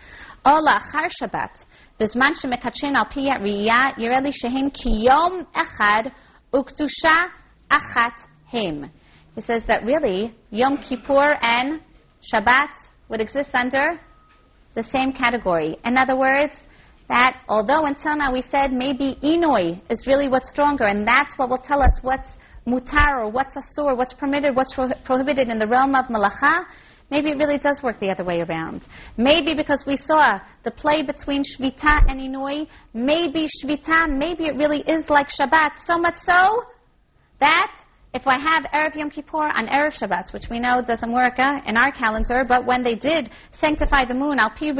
[0.45, 1.63] או לאחר שבת,
[1.99, 6.03] בזמן שמקדשן על פי הראייה, יראה לי שהם כיום אחד
[6.55, 7.23] וקדושה
[7.69, 8.19] אחת
[8.53, 8.83] הם.
[9.35, 11.79] He says that really, Yom Kippur and
[12.21, 12.71] Shabbat
[13.09, 13.99] would exist under
[14.75, 15.77] the same category.
[15.85, 16.53] In other words,
[17.07, 21.49] that although until now we said maybe Inoi is really what's stronger, and that's what
[21.49, 22.27] will tell us what's
[22.66, 26.64] mutar or what's asur, what's permitted, what's pro- prohibited in the realm of malacha,
[27.10, 28.82] maybe it really does work the other way around.
[29.16, 34.80] Maybe because we saw the play between Shvita and Inui, maybe Shvita, maybe it really
[34.80, 36.64] is like Shabbat, so much so
[37.40, 37.72] that
[38.14, 41.60] if I have Erev Yom Kippur on Erev Shabbat, which we know doesn't work uh,
[41.66, 44.72] in our calendar, but when they did sanctify the moon, al pi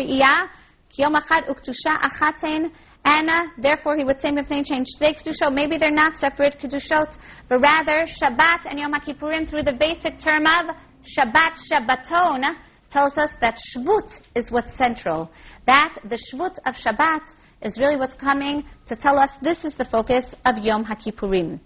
[0.93, 2.73] Yom Achad uktusha achaten,
[3.07, 5.55] uh, therefore he would say Mipnei change Shtei Kedushot.
[5.55, 7.15] Maybe they're not separate Kedushot,
[7.49, 10.75] but rather Shabbat and Yom Kippurim through the basic term of
[11.17, 12.57] Shabbat Shabbaton
[12.91, 15.31] tells us that Shvut is what's central.
[15.67, 17.21] That the Shvut of Shabbat
[17.63, 21.61] is really what's coming to tell us this is the focus of Yom HaKippurim.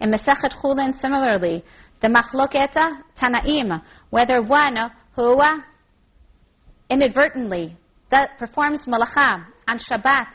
[0.00, 1.64] In Mesechet Chulin, similarly,
[2.02, 3.80] the Machloketa Tanaim,
[4.10, 4.76] whether one
[5.16, 5.40] who
[6.90, 7.76] inadvertently
[8.38, 10.28] performs malacha on Shabbat,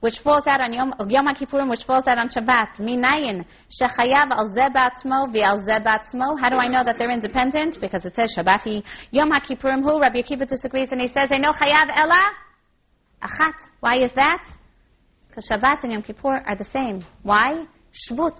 [0.00, 2.78] which falls out on Yom, Yom Kippurim, which falls out on Shabbat.
[2.78, 3.44] Minayin
[3.80, 6.38] shechayav al zebatzmo v'al zebatzmo.
[6.38, 7.78] How do I know that they're independent?
[7.80, 9.82] Because it says Shabbati Yom Kippurim.
[9.82, 12.32] Who Rabbi Akiva disagrees and he says, "I know chayav ella
[13.22, 14.44] achat." Why is that?
[15.28, 17.04] Because Shabbat and Yom Kippur are the same.
[17.22, 17.66] Why?
[18.10, 18.38] Shvut.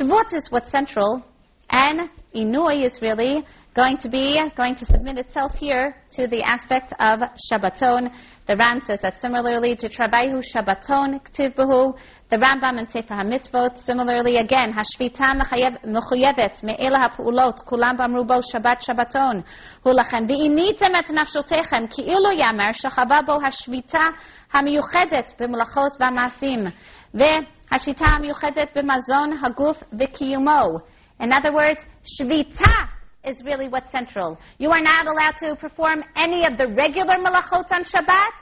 [0.00, 1.24] Shvut is what's central,
[1.70, 3.44] and Inui is really
[3.76, 7.20] going to be going to submit itself here to the aspect of
[7.52, 8.10] Shabbaton.
[8.46, 11.94] The Ran says that similarly to Travaihu Shabbaton Ktivbuhu,
[12.30, 15.36] the Rambam in Sefer HaMitzvot, similarly again, Hashvita
[15.84, 19.44] Mechuyevet Me'ela HaPu'ulot Kulam Bamrubo Shabbat Shabbaton
[19.84, 24.14] Hulachem Ve'initem et nafshotechem Ki'ilu Yamer Shechava Bo Hashvita
[24.54, 26.72] HaMiuchedet B'mlachot V'Masim
[27.14, 30.80] Ve'Hashita HaMiuchedet B'Mazon Haguf V'Kiyumo
[31.20, 31.80] In other words,
[32.18, 32.88] Shvita
[33.26, 34.38] is really what's central.
[34.58, 38.32] You are not allowed to perform any of the regular malachot on Shabbat,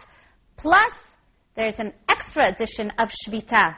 [0.56, 0.92] plus
[1.56, 3.74] there's an extra addition of Shvita.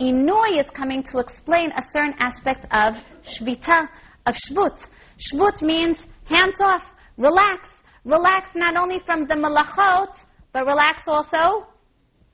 [0.00, 2.94] Inui is coming to explain a certain aspect of
[3.24, 3.88] Shvita,
[4.26, 4.78] of Shvut.
[5.18, 6.82] Shvut means hands off,
[7.18, 7.68] relax.
[8.04, 10.14] Relax not only from the malachot,
[10.52, 11.66] but relax also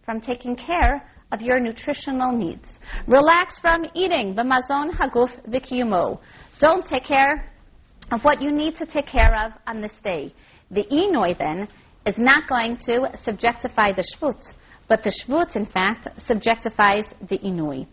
[0.04, 1.02] from taking care
[1.32, 2.66] of your nutritional needs.
[3.06, 6.18] Relax from eating the mazon haguf v'kiyumo.
[6.58, 7.50] Don't take care
[8.10, 10.32] of what you need to take care of on this day.
[10.70, 11.68] The Inoi then
[12.06, 14.42] is not going to subjectify the Shvut,
[14.88, 17.86] but the Shvut, in fact, subjectifies the Inui.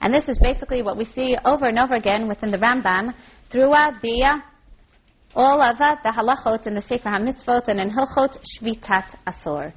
[0.00, 3.14] And this is basically what we see over and over again within the Rambam
[3.50, 4.38] throughout the uh,
[5.34, 9.72] all of uh, the halachot in the Sefer HaMitzvot and in Hilchot Shvitat Asor.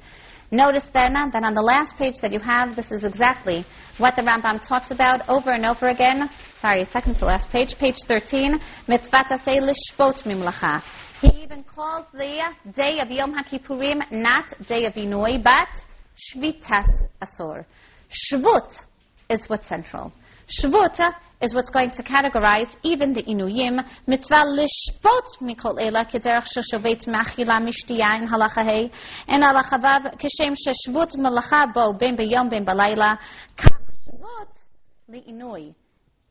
[0.50, 3.66] Notice then uh, that on the last page that you have, this is exactly
[3.98, 6.28] what the Rambam talks about over and over again.
[6.60, 8.58] Sorry, second to last page, page 13.
[8.88, 10.82] Mitzvat asay lishbot mimlacha.
[11.20, 12.40] He even calls the
[12.74, 15.68] day of Yom HaKippurim not day of Inui, but
[16.18, 16.90] Shvitat
[17.22, 17.64] Asor.
[18.10, 18.72] Shvut
[19.30, 20.12] is what's central.
[20.48, 20.98] Shvut
[21.40, 23.78] is what's going to categorize even the Inuyim.
[24.08, 28.90] Mitzvah lishpot mikol ela kederach shoshovet machila mishtiya in halacha hey.
[29.28, 33.16] And halacha kishem sheshvut malacha bo ben beyom ben balayla.
[33.56, 33.78] Kach
[34.10, 34.48] shvut
[35.06, 35.74] li inui.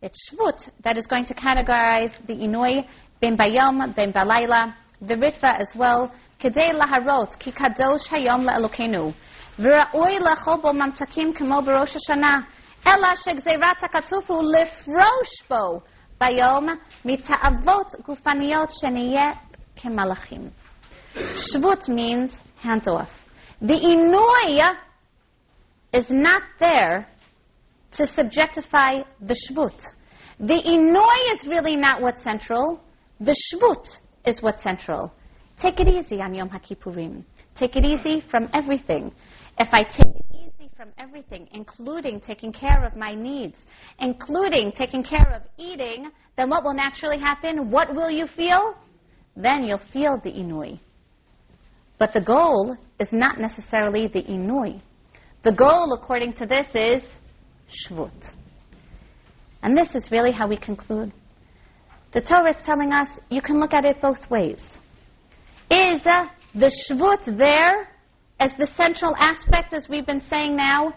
[0.00, 2.86] It's shvut that is going to categorize the inui
[3.20, 4.74] ben bayom ben balayla.
[5.00, 6.12] The ritva as well.
[6.40, 9.14] Kedei laharot ki kadosh hayom la'elokenu.
[9.58, 12.44] V'ra'oi lachol bo mamtakim kemo b'rosh hashanah.
[12.86, 15.80] אלא שגזירת הכתוב הוא לפרוש בו
[16.20, 16.68] ביום
[17.04, 19.32] מתאוות גופניות שנהיה
[19.76, 20.50] כמלאכים.
[21.14, 22.32] Shvut means
[22.62, 23.10] hands off.
[23.60, 24.60] The inui
[25.92, 27.06] is not there
[27.97, 29.77] to subjectify the shvut.
[30.39, 32.79] The inui is really not what's central.
[33.19, 33.85] The shvut
[34.25, 35.11] is what's central.
[35.59, 37.23] Take it easy on Yom HaKippurim.
[37.57, 39.11] Take it easy from everything.
[39.57, 43.57] If I take it easy from everything, including taking care of my needs,
[43.97, 47.71] including taking care of eating, then what will naturally happen?
[47.71, 48.75] What will you feel?
[49.35, 50.79] Then you'll feel the inui.
[51.97, 54.81] But the goal is not necessarily the inui.
[55.43, 57.01] The goal, according to this, is
[57.69, 58.11] shvut.
[59.63, 61.11] And this is really how we conclude.
[62.13, 64.61] The Torah is telling us you can look at it both ways.
[65.69, 67.89] Is uh, the shvut there
[68.39, 70.93] as the central aspect, as we've been saying now.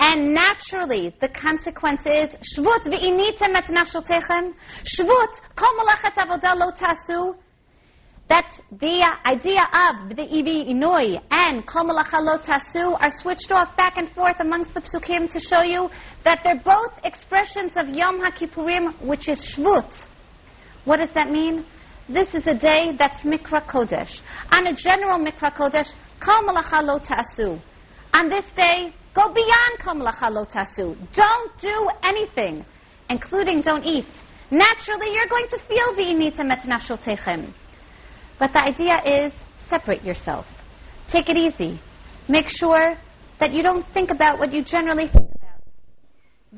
[0.00, 4.52] And naturally, the consequence is shvut v'initem et nafshotechem.
[4.84, 5.70] Shvut kol
[6.16, 7.36] avodah lo tasu.
[8.32, 11.84] That the idea of the ivi inoi and kol
[12.38, 15.90] tasu are switched off back and forth amongst the psukim to show you
[16.24, 19.92] that they're both expressions of Yom HaKippurim, which is shvut.
[20.86, 21.66] What does that mean?
[22.08, 24.22] This is a day that's Mikra Kodesh.
[24.50, 25.92] On a general Mikra Kodesh,
[26.22, 27.60] malacha.
[28.14, 30.96] On this day, go beyond malacha.
[31.14, 32.64] Don't do anything,
[33.10, 34.08] including don't eat.
[34.50, 37.52] Naturally, you're going to feel v'initem et nafshotechem.
[38.42, 39.32] But the idea is
[39.70, 40.46] separate yourself.
[41.12, 41.80] Take it easy.
[42.28, 42.94] Make sure
[43.38, 45.62] that you don't think about what you generally think about.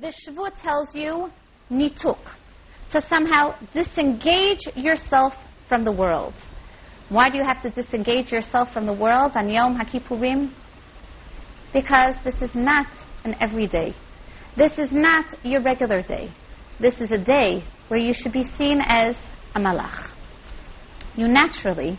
[0.00, 1.28] The tells you
[1.70, 2.24] nituk,
[2.90, 5.34] to somehow disengage yourself
[5.68, 6.32] from the world.
[7.10, 10.54] Why do you have to disengage yourself from the world on Yom HaKippurim?
[11.74, 12.86] Because this is not
[13.24, 13.92] an everyday.
[14.56, 16.32] This is not your regular day.
[16.80, 19.14] This is a day where you should be seen as
[19.54, 20.13] a malach.
[21.16, 21.98] You naturally,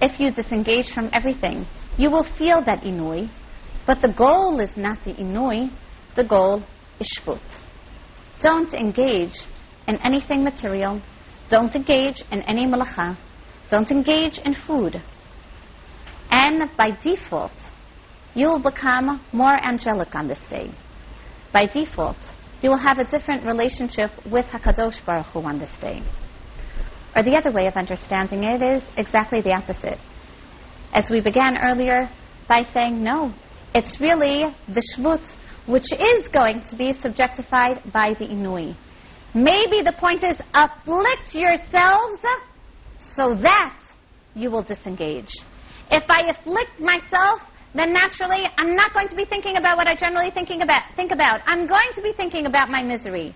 [0.00, 1.66] if you disengage from everything,
[1.96, 3.30] you will feel that inui,
[3.86, 5.70] but the goal is not the inui,
[6.16, 6.62] the goal
[7.00, 7.40] is shvut.
[8.42, 9.46] Don't engage
[9.86, 11.00] in anything material.
[11.50, 13.16] Don't engage in any malacha.
[13.70, 15.00] Don't engage in food.
[16.30, 17.52] And by default,
[18.34, 20.70] you will become more angelic on this day.
[21.52, 22.18] By default,
[22.60, 26.02] you will have a different relationship with HaKadosh Baruch Hu on this day.
[27.16, 29.98] Or the other way of understanding it is exactly the opposite.
[30.92, 32.10] As we began earlier
[32.46, 33.32] by saying, no,
[33.74, 35.24] it's really the Shvut,
[35.66, 38.76] which is going to be subjectified by the Inui.
[39.34, 42.20] Maybe the point is afflict yourselves
[43.00, 43.78] so that
[44.34, 45.32] you will disengage.
[45.90, 47.40] If I afflict myself,
[47.74, 51.12] then naturally I'm not going to be thinking about what I generally thinking about, think
[51.12, 51.40] about.
[51.46, 53.34] I'm going to be thinking about my misery.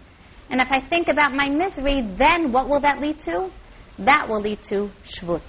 [0.51, 3.51] And if I think about my misery, then what will that lead to?
[4.05, 5.43] That will lead to shvut.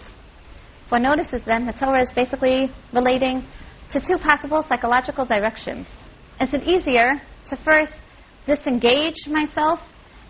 [0.90, 3.44] What notices then, the Torah is basically relating
[3.92, 5.88] to two possible psychological directions.
[6.40, 7.14] Is it easier
[7.48, 7.94] to first
[8.46, 9.80] disengage myself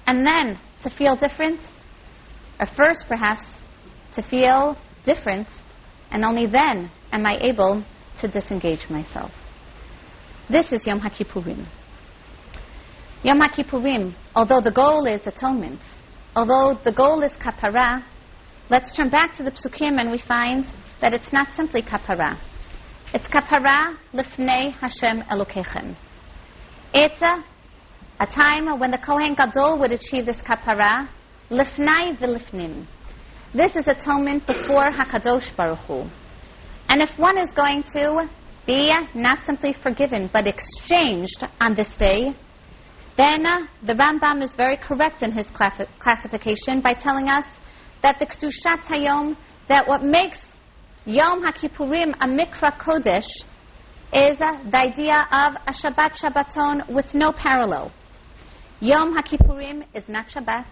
[0.06, 1.60] and then to feel different?
[2.60, 3.44] Or first, perhaps,
[4.14, 5.48] to feel different
[6.12, 7.84] and only then am I able
[8.20, 9.32] to disengage myself.
[10.50, 11.66] This is Yom HaKippurim.
[13.24, 15.80] Yom HaKippurim, although the goal is atonement,
[16.36, 18.04] although the goal is kapara,
[18.72, 20.64] let's turn back to the psukim and we find
[21.02, 22.40] that it's not simply kapara.
[23.14, 25.94] It's kapara lifnei Hashem Elokechem.
[26.94, 27.44] It's a,
[28.22, 31.10] a time when the Kohen Gadol would achieve this kapara,
[31.50, 32.86] lifnai v'lifnim.
[33.54, 36.10] This is atonement before Hakadosh Baruch Hu.
[36.88, 38.30] And if one is going to
[38.66, 42.34] be not simply forgiven but exchanged on this day,
[43.18, 45.46] then uh, the Rambam is very correct in his
[46.00, 47.44] classification by telling us
[48.02, 49.36] that the Kedushat Hayom,
[49.68, 50.42] that what makes
[51.06, 53.28] Yom HaKippurim a Mikra Kodesh
[54.14, 57.92] is uh, the idea of a Shabbat Shabbaton with no parallel.
[58.80, 60.66] Yom HaKippurim is not Shabbat.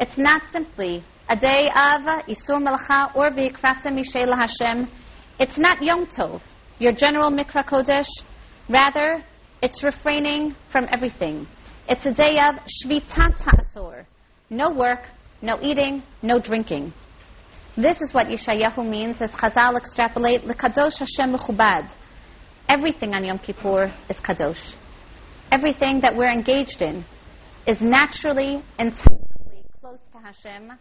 [0.00, 4.90] It's not simply a day of Isur Melacha or V'yikrafta Mishela Hashem.
[5.38, 6.40] It's not Yom Tov,
[6.78, 8.08] your general Mikra Kodesh.
[8.68, 9.22] Rather,
[9.62, 11.46] it's refraining from everything.
[11.88, 14.04] It's a day of Shvitat HaAsur.
[14.50, 15.06] No work,
[15.42, 16.92] no eating, no drinking.
[17.76, 21.90] This is what Yeshayahu means as Chazal extrapolate L'kadosh Hashem Mechubad.
[22.68, 24.74] Everything on Yom Kippur is kadosh.
[25.50, 27.04] Everything that we're engaged in
[27.66, 28.92] is naturally and
[29.80, 30.72] close to Hashem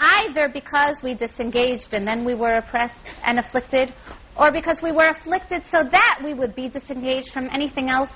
[0.00, 3.92] either because we disengaged and then we were oppressed and afflicted,
[4.36, 8.10] or because we were afflicted so that we would be disengaged from anything else,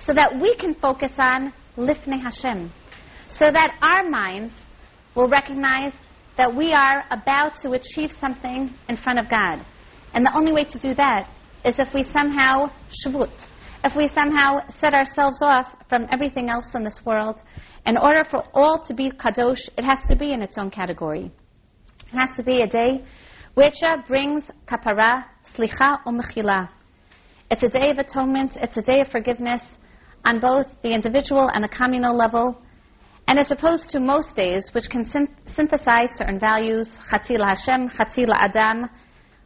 [0.00, 2.72] so that we can focus on lifnei Hashem,
[3.30, 4.52] so that our minds
[5.14, 5.92] will recognize
[6.36, 9.64] that we are about to achieve something in front of God.
[10.14, 11.28] And the only way to do that
[11.64, 12.70] is if we somehow
[13.04, 13.32] shvut,
[13.84, 17.40] if we somehow set ourselves off from everything else in this world
[17.84, 21.30] in order for all to be kadosh, it has to be in its own category.
[22.12, 23.04] It has to be a day
[23.54, 25.24] which uh, brings kapara,
[25.54, 26.68] slicha, umechila.
[27.50, 28.52] It's a day of atonement.
[28.56, 29.62] It's a day of forgiveness
[30.24, 32.56] on both the individual and the communal level.
[33.32, 35.06] And as opposed to most days, which can
[35.56, 38.90] synthesize certain values, chatzila Hashem, chatzila Adam,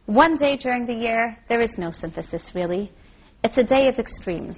[0.07, 2.91] one day during the year, there is no synthesis really.
[3.45, 4.57] It's a day of extremes.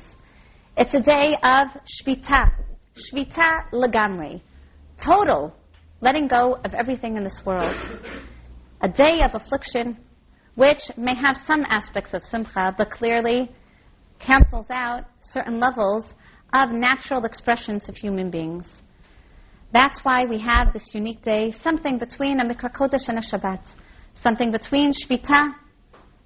[0.77, 2.49] It's a day of shvita,
[2.97, 4.41] Shvita legamri.
[5.05, 5.55] Total
[6.01, 7.75] letting go of everything in this world.
[8.81, 9.95] A day of affliction,
[10.55, 13.51] which may have some aspects of simcha, but clearly
[14.19, 16.15] cancels out certain levels
[16.53, 18.67] of natural expressions of human beings.
[19.71, 23.61] That's why we have this unique day, something between a Mikra Kodesh and a Shabbat,
[24.23, 25.53] something between Shvita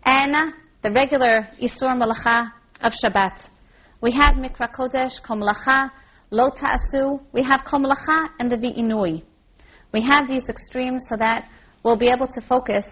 [0.06, 3.38] and the regular Isur Malacha of Shabbat.
[4.00, 5.92] We have Mikra Kodesh, Kol Malacha,
[6.32, 9.22] Lo ta'asu, we have komlacha and the vi'inui.
[9.94, 11.48] We have these extremes so that
[11.84, 12.86] we'll be able to focus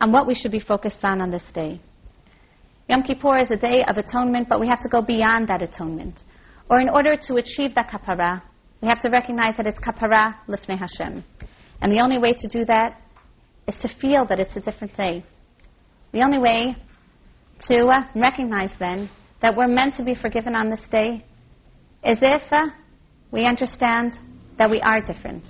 [0.00, 1.80] on what we should be focused on on this day.
[2.88, 6.24] Yom Kippur is a day of atonement, but we have to go beyond that atonement.
[6.68, 8.42] Or in order to achieve that kapara,
[8.80, 11.24] we have to recognize that it's kapara lifnei Hashem.
[11.80, 13.00] And the only way to do that
[13.66, 15.24] is to feel that it's a different day.
[16.12, 16.76] The only way
[17.68, 19.10] to uh, recognize then
[19.40, 21.24] that we're meant to be forgiven on this day
[22.04, 22.68] is if uh,
[23.30, 24.12] we understand
[24.58, 25.44] that we are different.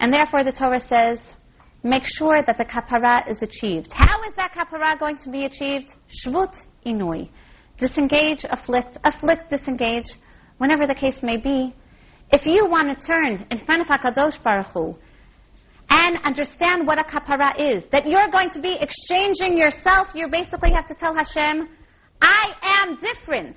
[0.00, 1.18] And therefore, the Torah says,
[1.82, 3.88] make sure that the kapara is achieved.
[3.92, 5.86] How is that kapara going to be achieved?
[6.24, 6.54] Shvut
[6.86, 7.30] inui.
[7.78, 10.06] Disengage, afflict, afflict, disengage,
[10.58, 11.74] whenever the case may be.
[12.30, 14.94] If you want to turn in front of HaKadosh Baruch Hu
[15.88, 20.70] and understand what a kapara is, that you're going to be exchanging yourself, you basically
[20.72, 21.68] have to tell Hashem,
[22.20, 23.56] I am different.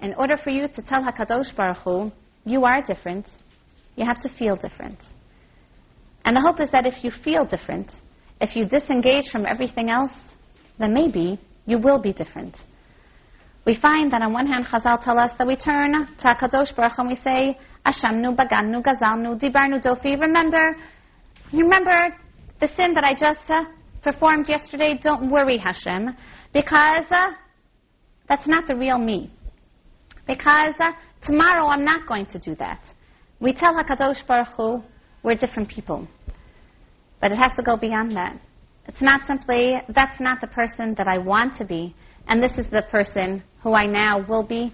[0.00, 2.12] In order for you to tell HaKadosh Baruch Hu,
[2.44, 3.26] you are different,
[3.96, 4.98] you have to feel different.
[6.24, 7.90] And the hope is that if you feel different,
[8.40, 10.12] if you disengage from everything else,
[10.78, 12.56] then maybe you will be different.
[13.66, 16.98] We find that on one hand, Chazal tell us that we turn to Kadosh Baruch
[16.98, 20.18] and we say, Ashamnu, Bagadnu, Gazalnu, Dibarnu, Dofi.
[20.18, 20.76] Remember,
[21.52, 22.16] remember
[22.58, 23.64] the sin that I just uh,
[24.02, 24.98] performed yesterday?
[25.02, 26.16] Don't worry, Hashem,
[26.54, 27.32] because uh,
[28.28, 29.30] that's not the real me.
[30.26, 30.92] Because uh,
[31.22, 32.80] tomorrow I'm not going to do that.
[33.40, 34.82] We tell HaKadosh Baruch Hu,
[35.22, 36.08] we're different people.
[37.20, 38.40] But it has to go beyond that.
[38.86, 41.94] It's not simply, that's not the person that I want to be,
[42.26, 44.72] and this is the person who I now will be,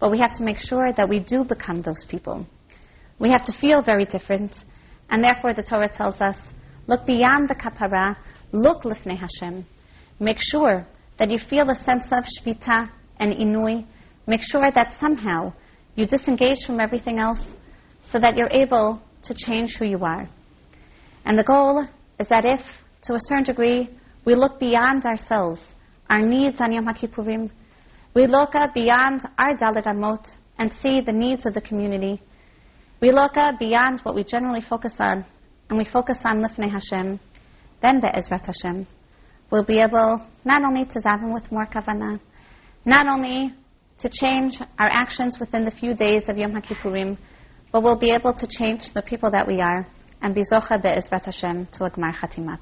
[0.00, 2.46] but we have to make sure that we do become those people.
[3.18, 4.52] We have to feel very different,
[5.10, 6.36] and therefore the Torah tells us,
[6.86, 8.16] look beyond the kapara,
[8.52, 9.66] look lifnei Hashem.
[10.20, 10.86] Make sure
[11.18, 13.84] that you feel a sense of shvita and inui.
[14.26, 15.52] Make sure that somehow
[15.96, 17.40] you disengage from everything else
[18.12, 20.28] so that you're able to change who you are.
[21.24, 21.86] And the goal
[22.20, 22.60] is that if,
[23.04, 23.90] to a certain degree,
[24.24, 25.60] we look beyond ourselves,
[26.08, 27.50] our needs on Yom HaKippurim,
[28.18, 30.26] we look beyond our Dalet Amot
[30.58, 32.20] and see the needs of the community.
[33.00, 35.24] We look beyond what we generally focus on,
[35.68, 37.20] and we focus on Lifnei Hashem.
[37.80, 38.88] Then Be'ezrat Hashem,
[39.52, 42.18] we'll be able not only to daven with more kavanah,
[42.84, 43.54] not only
[44.00, 47.16] to change our actions within the few days of Yom HaKippurim,
[47.70, 49.86] but we'll be able to change the people that we are
[50.22, 52.58] and be zocha be'ezrat Hashem to a gmar chatima.